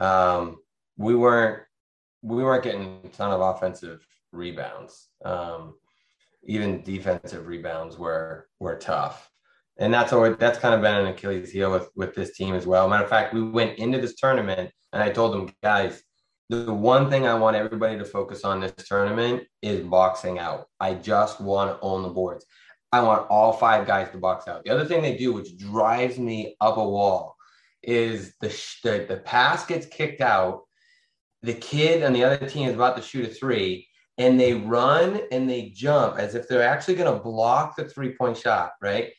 Um, 0.00 0.56
we 0.96 1.14
weren't 1.14 1.62
we 2.22 2.42
weren't 2.42 2.64
getting 2.64 3.00
a 3.04 3.08
ton 3.08 3.32
of 3.32 3.40
offensive 3.40 4.06
rebounds. 4.32 5.08
Um, 5.24 5.74
even 6.44 6.82
defensive 6.82 7.46
rebounds 7.46 7.98
were 7.98 8.48
were 8.58 8.76
tough. 8.76 9.27
And 9.78 9.94
that's 9.94 10.12
always 10.12 10.36
that's 10.38 10.58
kind 10.58 10.74
of 10.74 10.82
been 10.82 10.96
an 10.96 11.06
Achilles 11.06 11.52
heel 11.52 11.70
with 11.70 11.88
with 11.94 12.14
this 12.14 12.36
team 12.36 12.54
as 12.54 12.66
well. 12.66 12.88
Matter 12.88 13.04
of 13.04 13.10
fact, 13.10 13.32
we 13.32 13.42
went 13.42 13.78
into 13.78 14.00
this 14.00 14.16
tournament 14.16 14.70
and 14.92 15.02
I 15.02 15.10
told 15.10 15.32
them, 15.32 15.54
guys, 15.62 16.02
the 16.50 16.72
one 16.72 17.10
thing 17.10 17.26
I 17.26 17.34
want 17.34 17.56
everybody 17.56 17.98
to 17.98 18.04
focus 18.04 18.44
on 18.44 18.60
this 18.60 18.72
tournament 18.86 19.44
is 19.62 19.84
boxing 19.84 20.38
out. 20.38 20.66
I 20.80 20.94
just 20.94 21.40
want 21.40 21.70
to 21.70 21.80
own 21.86 22.02
the 22.02 22.08
boards. 22.08 22.44
I 22.90 23.02
want 23.02 23.28
all 23.28 23.52
five 23.52 23.86
guys 23.86 24.10
to 24.10 24.18
box 24.18 24.48
out. 24.48 24.64
The 24.64 24.70
other 24.70 24.86
thing 24.86 25.02
they 25.02 25.16
do, 25.16 25.32
which 25.32 25.58
drives 25.58 26.18
me 26.18 26.56
up 26.60 26.78
a 26.78 26.88
wall, 26.88 27.36
is 27.82 28.34
the 28.40 28.48
sh- 28.48 28.80
the, 28.82 29.04
the 29.06 29.18
pass 29.18 29.66
gets 29.66 29.86
kicked 29.86 30.22
out. 30.22 30.62
The 31.42 31.54
kid 31.54 32.02
on 32.02 32.14
the 32.14 32.24
other 32.24 32.48
team 32.48 32.68
is 32.68 32.74
about 32.74 32.96
to 32.96 33.02
shoot 33.02 33.26
a 33.26 33.28
three, 33.28 33.86
and 34.16 34.40
they 34.40 34.54
run 34.54 35.20
and 35.30 35.48
they 35.48 35.68
jump 35.74 36.18
as 36.18 36.34
if 36.34 36.48
they're 36.48 36.66
actually 36.66 36.94
going 36.94 37.12
to 37.12 37.22
block 37.22 37.76
the 37.76 37.84
three 37.84 38.16
point 38.16 38.38
shot. 38.38 38.72
Right? 38.80 39.12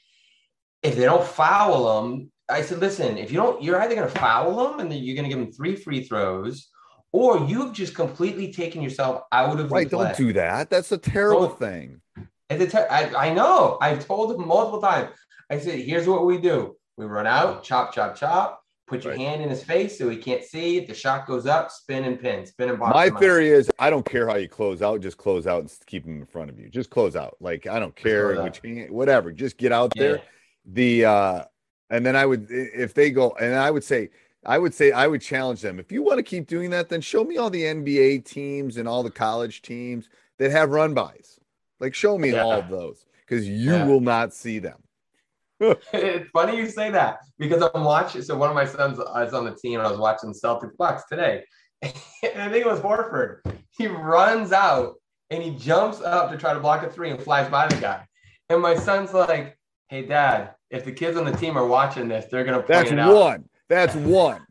If 0.83 0.95
they 0.95 1.03
don't 1.03 1.25
foul 1.25 2.01
them, 2.01 2.31
I 2.49 2.61
said, 2.61 2.79
listen, 2.79 3.17
if 3.17 3.31
you 3.31 3.37
don't, 3.37 3.61
you're 3.61 3.79
either 3.81 3.95
going 3.95 4.09
to 4.09 4.19
foul 4.19 4.55
them 4.69 4.79
and 4.79 4.91
then 4.91 4.99
you're 5.03 5.15
going 5.15 5.29
to 5.29 5.35
give 5.35 5.43
them 5.43 5.51
three 5.51 5.75
free 5.75 6.03
throws, 6.03 6.69
or 7.11 7.39
you've 7.47 7.73
just 7.73 7.93
completely 7.95 8.51
taken 8.53 8.81
yourself 8.81 9.23
out 9.31 9.59
of 9.59 9.71
Right. 9.71 9.89
Don't 9.89 10.15
do 10.15 10.33
that. 10.33 10.69
That's 10.69 10.91
a 10.91 10.97
terrible 10.97 11.47
Don't- 11.47 11.59
thing. 11.59 12.01
It's 12.49 12.73
a 12.73 12.77
te- 12.81 12.87
I, 12.89 13.27
I 13.29 13.33
know. 13.33 13.77
I've 13.79 14.03
told 14.07 14.31
them 14.31 14.47
multiple 14.47 14.81
times. 14.81 15.09
I 15.51 15.59
said, 15.59 15.79
here's 15.79 16.07
what 16.07 16.25
we 16.25 16.39
do. 16.39 16.75
We 16.97 17.05
run 17.05 17.27
out, 17.27 17.61
chop, 17.63 17.93
chop, 17.93 18.15
chop, 18.15 18.63
put 18.87 19.03
your 19.03 19.13
Right. 19.13 19.19
hand 19.21 19.43
in 19.43 19.49
his 19.49 19.63
face 19.63 19.99
so 19.99 20.09
he 20.09 20.17
can't 20.17 20.43
see. 20.43 20.77
If 20.77 20.87
the 20.87 20.95
shot 20.95 21.27
goes 21.27 21.45
up, 21.45 21.69
spin 21.69 22.05
and 22.05 22.19
pin, 22.19 22.47
spin 22.47 22.69
and 22.69 22.79
box. 22.79 22.95
My 22.95 23.05
him 23.05 23.13
out. 23.15 23.19
theory 23.19 23.49
is 23.49 23.69
I 23.77 23.91
don't 23.91 24.03
care 24.05 24.27
how 24.27 24.35
you 24.37 24.47
close 24.49 24.81
out, 24.81 24.99
just 25.01 25.17
close 25.17 25.45
out 25.45 25.61
and 25.61 25.71
keep 25.85 26.05
him 26.07 26.19
in 26.21 26.25
front 26.25 26.49
of 26.49 26.59
you. 26.59 26.69
Just 26.69 26.89
close 26.89 27.15
out. 27.15 27.35
Like 27.39 27.67
I 27.67 27.77
don't 27.79 27.95
care 27.95 28.41
which 28.41 28.61
hand- 28.63 28.89
whatever. 28.89 29.31
Just 29.31 29.57
get 29.57 29.71
out 29.71 29.93
Yeah. 29.95 30.03
there. 30.03 30.21
The 30.71 31.05
uh 31.05 31.43
and 31.89 32.05
then 32.05 32.15
I 32.15 32.25
would 32.25 32.47
if 32.49 32.93
they 32.93 33.09
go 33.11 33.31
and 33.39 33.55
I 33.55 33.71
would 33.71 33.83
say 33.83 34.09
I 34.45 34.57
would 34.57 34.73
say 34.73 34.91
I 34.91 35.07
would 35.07 35.21
challenge 35.21 35.61
them. 35.61 35.79
If 35.79 35.91
you 35.91 36.01
want 36.03 36.17
to 36.17 36.23
keep 36.23 36.47
doing 36.47 36.69
that, 36.69 36.89
then 36.89 37.01
show 37.01 37.23
me 37.23 37.37
all 37.37 37.49
the 37.49 37.63
NBA 37.63 38.25
teams 38.25 38.77
and 38.77 38.87
all 38.87 39.03
the 39.03 39.11
college 39.11 39.61
teams 39.61 40.09
that 40.37 40.51
have 40.51 40.69
run 40.69 40.93
bys. 40.93 41.39
Like 41.79 41.93
show 41.93 42.17
me 42.17 42.31
Yeah. 42.31 42.43
all 42.43 42.59
of 42.59 42.69
those 42.69 43.05
because 43.25 43.47
you 43.47 43.73
Yeah. 43.73 43.85
will 43.85 44.01
not 44.01 44.33
see 44.33 44.59
them. 44.59 44.81
it's 45.59 46.29
funny 46.31 46.55
you 46.57 46.67
say 46.69 46.89
that 46.91 47.19
because 47.37 47.61
I'm 47.73 47.83
watching. 47.83 48.21
So 48.21 48.37
one 48.37 48.49
of 48.49 48.55
my 48.55 48.65
sons 48.65 48.97
is 48.97 49.33
on 49.33 49.43
the 49.45 49.55
team, 49.61 49.79
and 49.79 49.87
I 49.87 49.91
was 49.91 49.99
watching 49.99 50.31
the 50.31 50.39
Celtics 50.39 50.77
Bucks 50.77 51.03
today. 51.09 51.43
and 51.81 51.93
I 52.41 52.49
think 52.49 52.65
it 52.65 52.67
was 52.67 52.79
Horford. 52.79 53.39
He 53.77 53.87
runs 53.87 54.51
out 54.53 54.95
and 55.29 55.43
he 55.43 55.51
jumps 55.51 56.01
up 56.01 56.31
to 56.31 56.37
try 56.37 56.53
to 56.53 56.59
block 56.59 56.83
a 56.83 56.89
three 56.89 57.09
and 57.11 57.21
flies 57.21 57.49
by 57.49 57.67
the 57.67 57.75
guy. 57.75 58.05
And 58.49 58.61
my 58.61 58.75
son's 58.75 59.13
like, 59.13 59.57
"Hey, 59.89 60.05
Dad, 60.05 60.55
if 60.69 60.85
the 60.85 60.91
kids 60.91 61.17
on 61.17 61.25
the 61.25 61.35
team 61.35 61.57
are 61.57 61.65
watching 61.65 62.07
this, 62.07 62.25
they're 62.25 62.43
gonna 62.43 62.57
point 62.57 62.67
That's 62.67 62.91
it 62.91 62.99
out." 62.99 63.15
one. 63.15 63.49
That's 63.67 63.95
one. 63.95 64.45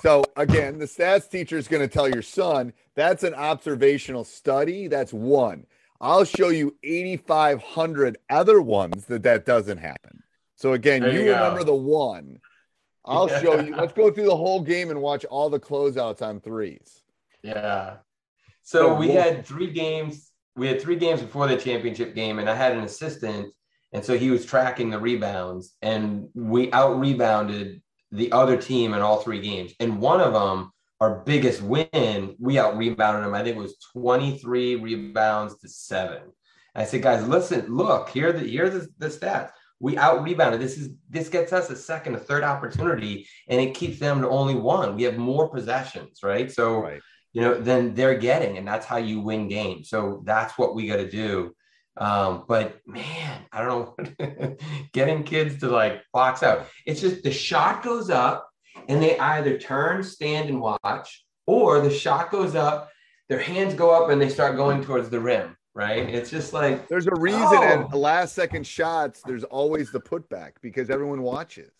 So 0.00 0.24
again, 0.36 0.78
the 0.78 0.86
stats 0.86 1.28
teacher 1.28 1.58
is 1.58 1.68
going 1.68 1.82
to 1.82 1.88
tell 1.88 2.08
your 2.08 2.22
son 2.22 2.72
that's 2.94 3.24
an 3.24 3.34
observational 3.34 4.24
study. 4.24 4.86
That's 4.86 5.12
one. 5.12 5.66
I'll 6.00 6.24
show 6.24 6.48
you 6.48 6.76
8,500 6.82 8.16
other 8.30 8.62
ones 8.62 9.06
that 9.06 9.22
that 9.24 9.44
doesn't 9.44 9.78
happen. 9.78 10.22
So 10.56 10.72
again, 10.72 11.02
There 11.02 11.12
you, 11.12 11.24
you 11.24 11.32
remember 11.32 11.64
the 11.64 11.74
one. 11.74 12.38
I'll 13.04 13.28
show 13.42 13.60
you. 13.60 13.74
Let's 13.74 13.92
go 13.92 14.10
through 14.10 14.26
the 14.26 14.36
whole 14.36 14.60
game 14.60 14.90
and 14.90 15.02
watch 15.02 15.24
all 15.24 15.50
the 15.50 15.60
closeouts 15.60 16.22
on 16.22 16.40
threes. 16.40 17.02
Yeah. 17.42 17.96
So 18.62 18.78
So 18.80 18.94
we 18.94 19.10
had 19.10 19.44
three 19.44 19.70
games. 19.70 20.30
We 20.56 20.68
had 20.68 20.80
three 20.80 20.96
games 20.96 21.20
before 21.20 21.48
the 21.48 21.56
championship 21.56 22.14
game, 22.14 22.38
and 22.38 22.48
I 22.48 22.54
had 22.54 22.72
an 22.72 22.84
assistant, 22.84 23.52
and 23.92 24.04
so 24.04 24.16
he 24.16 24.30
was 24.30 24.44
tracking 24.46 24.90
the 24.90 24.98
rebounds, 24.98 25.76
and 25.82 26.28
we 26.34 26.70
out 26.72 26.98
rebounded 26.98 27.82
the 28.12 28.32
other 28.32 28.56
team 28.56 28.94
in 28.94 29.02
all 29.02 29.20
three 29.20 29.40
games. 29.40 29.72
And 29.80 30.00
one 30.00 30.20
of 30.20 30.32
them, 30.32 30.72
our 31.00 31.20
biggest 31.20 31.62
win, 31.62 32.36
we 32.38 32.58
out 32.58 32.76
rebounded 32.76 33.24
them. 33.24 33.34
I 33.34 33.42
think 33.42 33.56
it 33.56 33.60
was 33.60 33.78
twenty 33.92 34.38
three 34.38 34.76
rebounds 34.76 35.58
to 35.60 35.68
seven. 35.68 36.22
I 36.74 36.84
said, 36.84 37.02
guys, 37.02 37.26
listen, 37.26 37.66
look 37.74 38.10
here. 38.10 38.32
The 38.32 38.40
here 38.40 38.66
are 38.66 38.70
the, 38.70 38.88
the 38.98 39.08
stats. 39.08 39.50
We 39.80 39.96
out 39.96 40.22
rebounded. 40.22 40.60
This 40.60 40.76
is 40.76 40.90
this 41.08 41.28
gets 41.28 41.52
us 41.52 41.70
a 41.70 41.76
second, 41.76 42.14
a 42.14 42.18
third 42.18 42.44
opportunity, 42.44 43.26
and 43.48 43.60
it 43.60 43.74
keeps 43.74 43.98
them 43.98 44.20
to 44.20 44.28
only 44.28 44.54
one. 44.54 44.94
We 44.94 45.04
have 45.04 45.16
more 45.16 45.48
possessions, 45.48 46.20
right? 46.22 46.50
So 46.50 46.80
Right. 46.82 47.00
you 47.32 47.40
know, 47.40 47.60
then 47.60 47.94
they're 47.94 48.18
getting, 48.18 48.58
and 48.58 48.66
that's 48.68 48.86
how 48.86 48.98
you 48.98 49.20
win 49.20 49.48
games. 49.48 49.88
So 49.88 50.22
that's 50.26 50.58
what 50.58 50.74
we 50.74 50.86
got 50.86 50.96
to 50.96 51.10
do. 51.10 51.54
Um, 51.96 52.44
but 52.48 52.80
man, 52.86 53.42
I 53.52 53.62
don't 53.64 54.18
know, 54.18 54.56
getting 54.92 55.22
kids 55.24 55.58
to 55.60 55.68
like 55.68 56.02
box 56.12 56.42
out. 56.42 56.66
It's 56.86 57.00
just 57.00 57.22
the 57.22 57.32
shot 57.32 57.82
goes 57.82 58.10
up, 58.10 58.48
and 58.88 59.02
they 59.02 59.18
either 59.18 59.58
turn, 59.58 60.02
stand, 60.02 60.48
and 60.48 60.60
watch, 60.60 61.24
or 61.46 61.80
the 61.80 61.90
shot 61.90 62.30
goes 62.30 62.54
up, 62.54 62.90
their 63.28 63.40
hands 63.40 63.74
go 63.74 63.90
up, 63.90 64.10
and 64.10 64.20
they 64.20 64.28
start 64.28 64.56
going 64.56 64.82
towards 64.84 65.10
the 65.10 65.20
rim. 65.20 65.56
Right? 65.72 66.08
It's 66.08 66.30
just 66.30 66.52
like 66.52 66.88
There's 66.88 67.06
a 67.06 67.14
reason 67.14 67.40
Oh. 67.44 67.88
at 67.90 67.94
last 67.94 68.34
second 68.34 68.66
shots, 68.66 69.22
there's 69.24 69.44
always 69.44 69.92
the 69.92 70.00
putback 70.00 70.52
because 70.60 70.90
everyone 70.90 71.22
watches. 71.22 71.70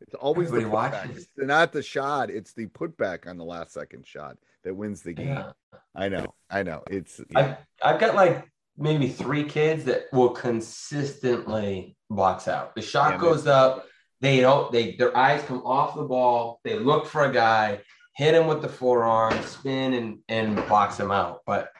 It's 0.00 0.14
always 0.14 0.50
the 0.50 0.58
putback. 0.58 0.70
watches. 0.70 1.16
It's 1.18 1.30
not 1.36 1.72
the 1.72 1.82
shot, 1.82 2.30
it's 2.30 2.52
the 2.52 2.66
putback 2.66 3.28
on 3.28 3.36
the 3.36 3.44
last 3.44 3.72
second 3.72 4.06
shot 4.06 4.38
that 4.64 4.74
wins 4.74 5.02
the 5.02 5.12
game. 5.12 5.28
yeah. 5.28 5.52
I 5.94 6.08
know, 6.08 6.34
I 6.50 6.64
know. 6.64 6.82
It's 6.90 7.20
yeah. 7.30 7.38
I've, 7.82 7.94
I've 7.94 8.00
got 8.00 8.14
like 8.16 8.48
maybe 8.76 9.08
three 9.08 9.44
kids 9.44 9.84
that 9.84 10.04
will 10.12 10.30
consistently 10.30 11.96
box 12.10 12.48
out. 12.48 12.74
The 12.74 12.82
shot 12.82 13.12
Yeah, 13.12 13.18
goes 13.18 13.46
up, 13.46 13.86
they 14.20 14.40
don't, 14.40 14.72
they 14.72 14.96
their 14.96 15.16
eyes 15.16 15.42
come 15.44 15.62
off 15.64 15.96
the 15.96 16.04
ball, 16.04 16.60
they 16.64 16.78
look 16.78 17.06
for 17.06 17.24
a 17.24 17.32
guy, 17.32 17.80
hit 18.16 18.34
him 18.34 18.46
with 18.46 18.62
the 18.62 18.68
forearm, 18.68 19.40
spin 19.42 19.94
and 19.94 20.18
and 20.28 20.56
box 20.68 20.98
him 20.98 21.10
out. 21.10 21.40
But 21.46 21.70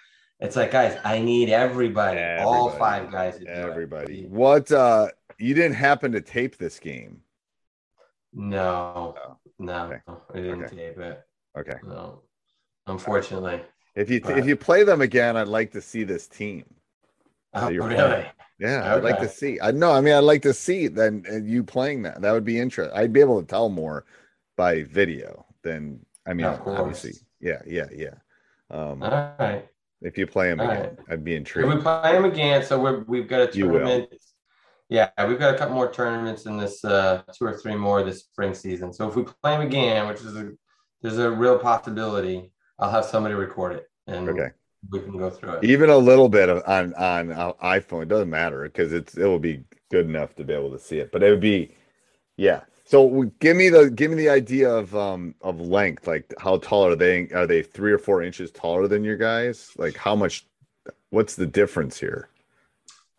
it's 0.40 0.57
like, 0.57 0.72
guys, 0.72 0.98
I 1.05 1.20
need 1.20 1.50
everybody, 1.50 2.20
all 2.44 2.70
five 2.70 3.11
guys 3.12 3.40
everybody. 3.46 4.26
What 4.26 4.70
uh 4.72 5.09
you 5.38 5.55
didn't 5.55 5.76
happen 5.76 6.12
to 6.12 6.20
tape 6.20 6.57
this 6.57 6.78
game. 6.78 7.20
No, 8.33 9.14
Oh, 9.18 9.37
no, 9.59 9.85
okay. 9.85 10.00
I 10.09 10.37
didn't 10.37 10.64
Okay. 10.64 10.76
tape 10.76 10.98
it. 10.98 11.22
Okay. 11.59 11.78
No, 11.85 12.22
unfortunately. 12.87 13.61
If 13.94 14.09
you 14.11 14.20
if 14.24 14.46
you 14.46 14.57
play 14.57 14.85
them 14.85 15.02
again, 15.02 15.37
I'd 15.37 15.48
like 15.48 15.72
to 15.72 15.81
see 15.83 16.02
this 16.05 16.26
team. 16.26 16.64
Oh, 17.54 17.68
really? 17.68 18.26
Yeah, 18.58 18.94
I'd 18.94 19.02
like 19.02 19.18
to 19.18 19.28
see. 19.28 19.58
I 19.60 19.72
know. 19.72 19.92
I 19.92 20.00
mean, 20.00 20.14
I'd 20.14 20.20
like 20.20 20.42
to 20.42 20.54
see 20.54 20.88
then 20.88 21.24
uh, 21.30 21.36
you 21.36 21.64
playing 21.64 22.02
that. 22.02 22.22
That 22.22 22.32
would 22.32 22.44
be 22.44 22.60
interesting. 22.60 22.96
I'd 22.96 23.12
be 23.12 23.20
able 23.20 23.40
to 23.40 23.46
tell 23.46 23.68
more 23.68 24.04
by 24.56 24.84
video 24.84 25.44
than 25.62 26.04
I 26.26 26.34
mean, 26.34 26.46
obviously. 26.46 27.14
Yeah, 27.40 27.60
yeah, 27.66 27.86
yeah. 27.94 28.14
Um, 28.70 29.02
All 29.02 29.34
right. 29.38 29.68
if 30.00 30.16
you 30.16 30.26
play 30.26 30.48
them 30.48 30.60
all 30.60 30.70
again, 30.70 30.96
I'd 31.10 31.24
be 31.24 31.34
intrigued. 31.34 31.68
If 31.68 31.74
we 31.74 31.82
play 31.82 32.12
them 32.12 32.24
again, 32.24 32.64
so 32.64 32.80
we're, 32.80 33.00
we've 33.00 33.28
got 33.28 33.40
a 33.40 33.46
tournament. 33.48 34.14
Yeah, 34.88 35.10
we've 35.26 35.38
got 35.38 35.54
a 35.54 35.58
couple 35.58 35.74
more 35.74 35.90
tournaments 35.90 36.46
in 36.46 36.56
this, 36.56 36.84
uh, 36.84 37.22
two 37.34 37.46
or 37.46 37.56
three 37.56 37.74
more 37.74 38.02
this 38.02 38.20
spring 38.20 38.54
season. 38.54 38.92
So 38.92 39.08
if 39.08 39.16
we 39.16 39.24
play 39.24 39.52
them 39.52 39.62
again, 39.62 40.06
which 40.06 40.20
is 40.20 40.36
a, 40.36 40.52
there's 41.00 41.18
a 41.18 41.30
real 41.30 41.58
possibility, 41.58 42.52
I'll 42.78 42.90
have 42.90 43.06
somebody 43.06 43.34
record 43.34 43.72
it 43.72 43.90
and 44.06 44.28
Okay. 44.28 44.50
We 44.90 45.00
can 45.00 45.16
go 45.16 45.30
through 45.30 45.54
it. 45.54 45.64
Even 45.64 45.90
a 45.90 45.96
little 45.96 46.28
bit 46.28 46.48
of, 46.48 46.62
on 46.66 46.94
on 46.94 47.32
uh, 47.32 47.52
iPhone 47.62 48.02
it 48.02 48.08
doesn't 48.08 48.30
matter 48.30 48.62
because 48.64 48.92
it's 48.92 49.16
it 49.16 49.24
will 49.24 49.38
be 49.38 49.64
good 49.90 50.06
enough 50.06 50.34
to 50.36 50.44
be 50.44 50.52
able 50.52 50.70
to 50.70 50.78
see 50.78 50.98
it. 50.98 51.12
But 51.12 51.22
it 51.22 51.30
would 51.30 51.40
be, 51.40 51.74
yeah. 52.36 52.62
So 52.84 53.30
give 53.38 53.56
me 53.56 53.68
the 53.68 53.90
give 53.90 54.10
me 54.10 54.16
the 54.16 54.28
idea 54.28 54.70
of 54.70 54.94
um 54.96 55.34
of 55.40 55.60
length. 55.60 56.06
Like 56.06 56.32
how 56.38 56.58
tall 56.58 56.86
are 56.86 56.96
they? 56.96 57.28
Are 57.30 57.46
they 57.46 57.62
three 57.62 57.92
or 57.92 57.98
four 57.98 58.22
inches 58.22 58.50
taller 58.50 58.88
than 58.88 59.04
your 59.04 59.16
guys? 59.16 59.70
Like 59.76 59.96
how 59.96 60.16
much? 60.16 60.46
What's 61.10 61.36
the 61.36 61.46
difference 61.46 61.98
here? 61.98 62.28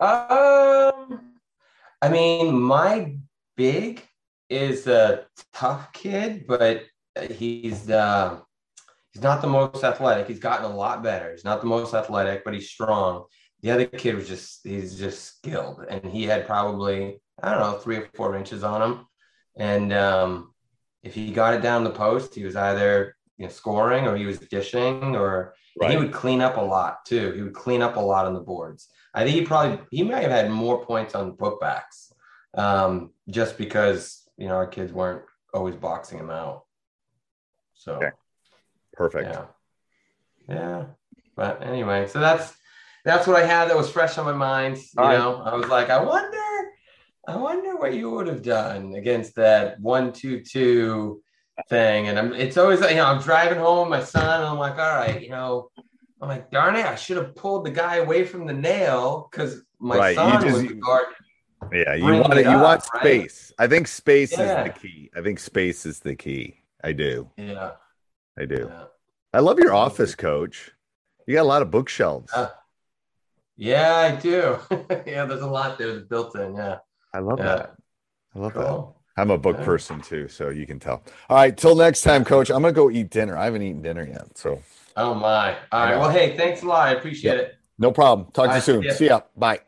Um, 0.00 1.34
I 2.02 2.08
mean, 2.10 2.60
my 2.60 3.16
big 3.56 4.02
is 4.50 4.86
a 4.86 5.26
tough 5.52 5.92
kid, 5.92 6.46
but 6.46 6.84
he's 7.30 7.88
uh, 7.88 8.40
he's 9.14 9.22
not 9.22 9.40
the 9.40 9.48
most 9.48 9.84
athletic. 9.84 10.26
He's 10.26 10.40
gotten 10.40 10.70
a 10.70 10.76
lot 10.76 11.02
better. 11.02 11.30
He's 11.30 11.44
not 11.44 11.60
the 11.60 11.68
most 11.68 11.94
athletic, 11.94 12.44
but 12.44 12.52
he's 12.52 12.68
strong. 12.68 13.24
The 13.62 13.70
other 13.70 13.86
kid 13.86 14.16
was 14.16 14.28
just 14.28 14.60
he's 14.64 14.98
just 14.98 15.24
skilled, 15.24 15.84
and 15.88 16.04
he 16.04 16.24
had 16.24 16.46
probably 16.46 17.20
I 17.42 17.50
don't 17.50 17.60
know 17.60 17.78
three 17.78 17.96
or 17.96 18.08
four 18.14 18.36
inches 18.36 18.62
on 18.62 18.82
him, 18.82 19.06
and 19.56 19.92
um, 19.92 20.52
if 21.02 21.14
he 21.14 21.32
got 21.32 21.54
it 21.54 21.62
down 21.62 21.84
the 21.84 21.90
post, 21.90 22.34
he 22.34 22.44
was 22.44 22.56
either 22.56 23.16
you 23.38 23.46
know 23.46 23.50
scoring 23.50 24.06
or 24.06 24.16
he 24.16 24.26
was 24.26 24.38
dishing 24.38 25.16
or 25.16 25.54
and 25.80 25.90
he 25.90 25.96
would 25.96 26.12
clean 26.12 26.40
up 26.40 26.56
a 26.56 26.60
lot 26.60 27.04
too. 27.06 27.32
He 27.32 27.42
would 27.42 27.54
clean 27.54 27.82
up 27.82 27.96
a 27.96 28.00
lot 28.00 28.26
on 28.26 28.34
the 28.34 28.40
boards. 28.40 28.88
I 29.14 29.24
think 29.24 29.36
he 29.36 29.46
probably 29.46 29.78
he 29.90 30.02
might 30.02 30.22
have 30.22 30.30
had 30.30 30.50
more 30.50 30.84
points 30.84 31.14
on 31.14 31.36
putbacks, 31.36 32.12
um, 32.54 33.12
just 33.30 33.56
because 33.56 34.28
you 34.36 34.48
know 34.48 34.54
our 34.54 34.66
kids 34.66 34.92
weren't 34.92 35.22
always 35.54 35.76
boxing 35.76 36.18
him 36.18 36.30
out. 36.30 36.64
So 37.74 37.96
Okay. 37.96 38.10
Perfect. 38.96 39.30
yeah, 39.32 39.44
yeah. 40.48 40.84
But 41.36 41.62
anyway, 41.62 42.06
so 42.06 42.20
that's 42.20 42.54
that's 43.04 43.26
what 43.26 43.36
I 43.42 43.44
had 43.46 43.68
that 43.68 43.76
was 43.76 43.90
fresh 43.90 44.16
on 44.18 44.24
my 44.24 44.32
mind. 44.32 44.76
You 44.76 44.82
All 45.02 45.04
right. 45.08 45.18
know, 45.18 45.42
I 45.42 45.54
was 45.54 45.68
like, 45.68 45.90
I 45.90 46.02
wonder, 46.02 46.38
I 47.28 47.36
wonder 47.36 47.76
what 47.76 47.92
you 47.94 48.10
would 48.10 48.26
have 48.28 48.42
done 48.42 48.94
against 48.94 49.34
that 49.36 49.80
one 49.80 50.12
two 50.12 50.40
two 50.42 51.22
thing. 51.68 52.08
And 52.08 52.18
I'm, 52.18 52.32
it's 52.32 52.56
always 52.56 52.80
you 52.80 52.94
know 52.96 53.06
I'm 53.06 53.20
driving 53.22 53.58
home 53.58 53.90
with 53.90 53.98
my 54.00 54.04
son, 54.04 54.40
and 54.40 54.48
I'm 54.48 54.58
like, 54.58 54.78
all 54.78 54.96
right, 54.96 55.22
you 55.22 55.30
know. 55.30 55.70
I'm 56.22 56.28
like, 56.28 56.50
darn 56.50 56.74
it, 56.76 56.86
I 56.86 56.94
should 56.94 57.18
have 57.18 57.34
pulled 57.34 57.66
the 57.66 57.70
guy 57.70 57.96
away 57.96 58.24
from 58.24 58.46
the 58.46 58.52
nail 58.54 59.28
because 59.30 59.60
my 59.78 59.98
Right, 59.98 60.14
son 60.14 60.40
just- 60.40 60.54
was 60.54 60.62
the 60.62 60.74
guard. 60.74 61.06
Yeah, 61.70 61.94
you 61.94 62.04
want 62.04 62.32
it. 62.34 62.46
You 62.46 62.52
want 62.58 62.82
up, 62.82 62.94
right? 62.94 63.00
space. 63.02 63.52
I 63.58 63.66
think 63.66 63.86
space 63.88 64.32
Yeah. 64.32 64.64
is 64.64 64.72
the 64.72 64.78
key. 64.80 65.10
I 65.14 65.20
think 65.20 65.38
space 65.38 65.84
is 65.84 66.00
the 66.00 66.14
key. 66.14 66.60
I 66.82 66.92
do. 66.92 67.28
Yeah, 67.36 67.72
I 68.38 68.44
do. 68.46 68.66
yeah. 68.70 68.84
I 69.32 69.40
love 69.40 69.58
your 69.58 69.74
office, 69.74 70.14
coach. 70.14 70.70
You 71.26 71.34
got 71.34 71.42
a 71.42 71.44
lot 71.44 71.62
of 71.62 71.70
bookshelves. 71.70 72.32
Uh, 72.34 72.48
Yeah, 73.56 73.94
I 73.96 74.16
do. 74.16 74.58
yeah, 75.06 75.24
there's 75.26 75.40
a 75.42 75.46
lot 75.46 75.78
there 75.78 75.94
that's 75.94 76.06
built 76.06 76.34
in. 76.36 76.54
Yeah. 76.56 76.78
I 77.12 77.18
love 77.20 77.38
yeah. 77.38 77.44
that. 77.44 77.74
I 78.34 78.38
love 78.38 78.54
that. 78.54 78.92
I'm 79.16 79.30
a 79.30 79.38
book 79.38 79.58
Yeah. 79.58 79.64
person 79.64 80.00
too, 80.00 80.26
so 80.28 80.48
you 80.50 80.66
can 80.66 80.80
tell. 80.80 81.04
All 81.28 81.36
right, 81.36 81.56
till 81.56 81.76
next 81.76 82.02
time, 82.02 82.24
coach. 82.24 82.50
I'm 82.50 82.62
gonna 82.62 82.72
go 82.72 82.90
eat 82.90 83.10
dinner. 83.10 83.36
I 83.36 83.44
haven't 83.44 83.62
eaten 83.62 83.80
dinner 83.82 84.04
yet, 84.04 84.36
so 84.36 84.60
Oh 84.96 85.14
my. 85.14 85.52
All 85.54 85.58
I 85.72 85.84
right. 85.84 85.90
know. 85.94 86.00
Well, 86.00 86.10
hey, 86.10 86.36
thanks 86.36 86.62
a 86.62 86.66
lot. 86.66 86.88
I 86.88 86.92
appreciate 86.92 87.36
Yep. 87.36 87.46
it. 87.48 87.54
no 87.78 87.92
problem. 87.92 88.30
Talk 88.32 88.46
to 88.46 88.48
you 88.50 88.54
right, 88.54 88.62
soon. 88.62 88.82
see 88.82 88.88
ya. 88.88 88.94
See 88.94 89.06
ya. 89.06 89.20
Bye. 89.36 89.60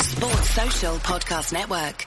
Sports 0.00 0.50
Social 0.50 0.94
Podcast 0.98 1.52
Network. 1.52 2.06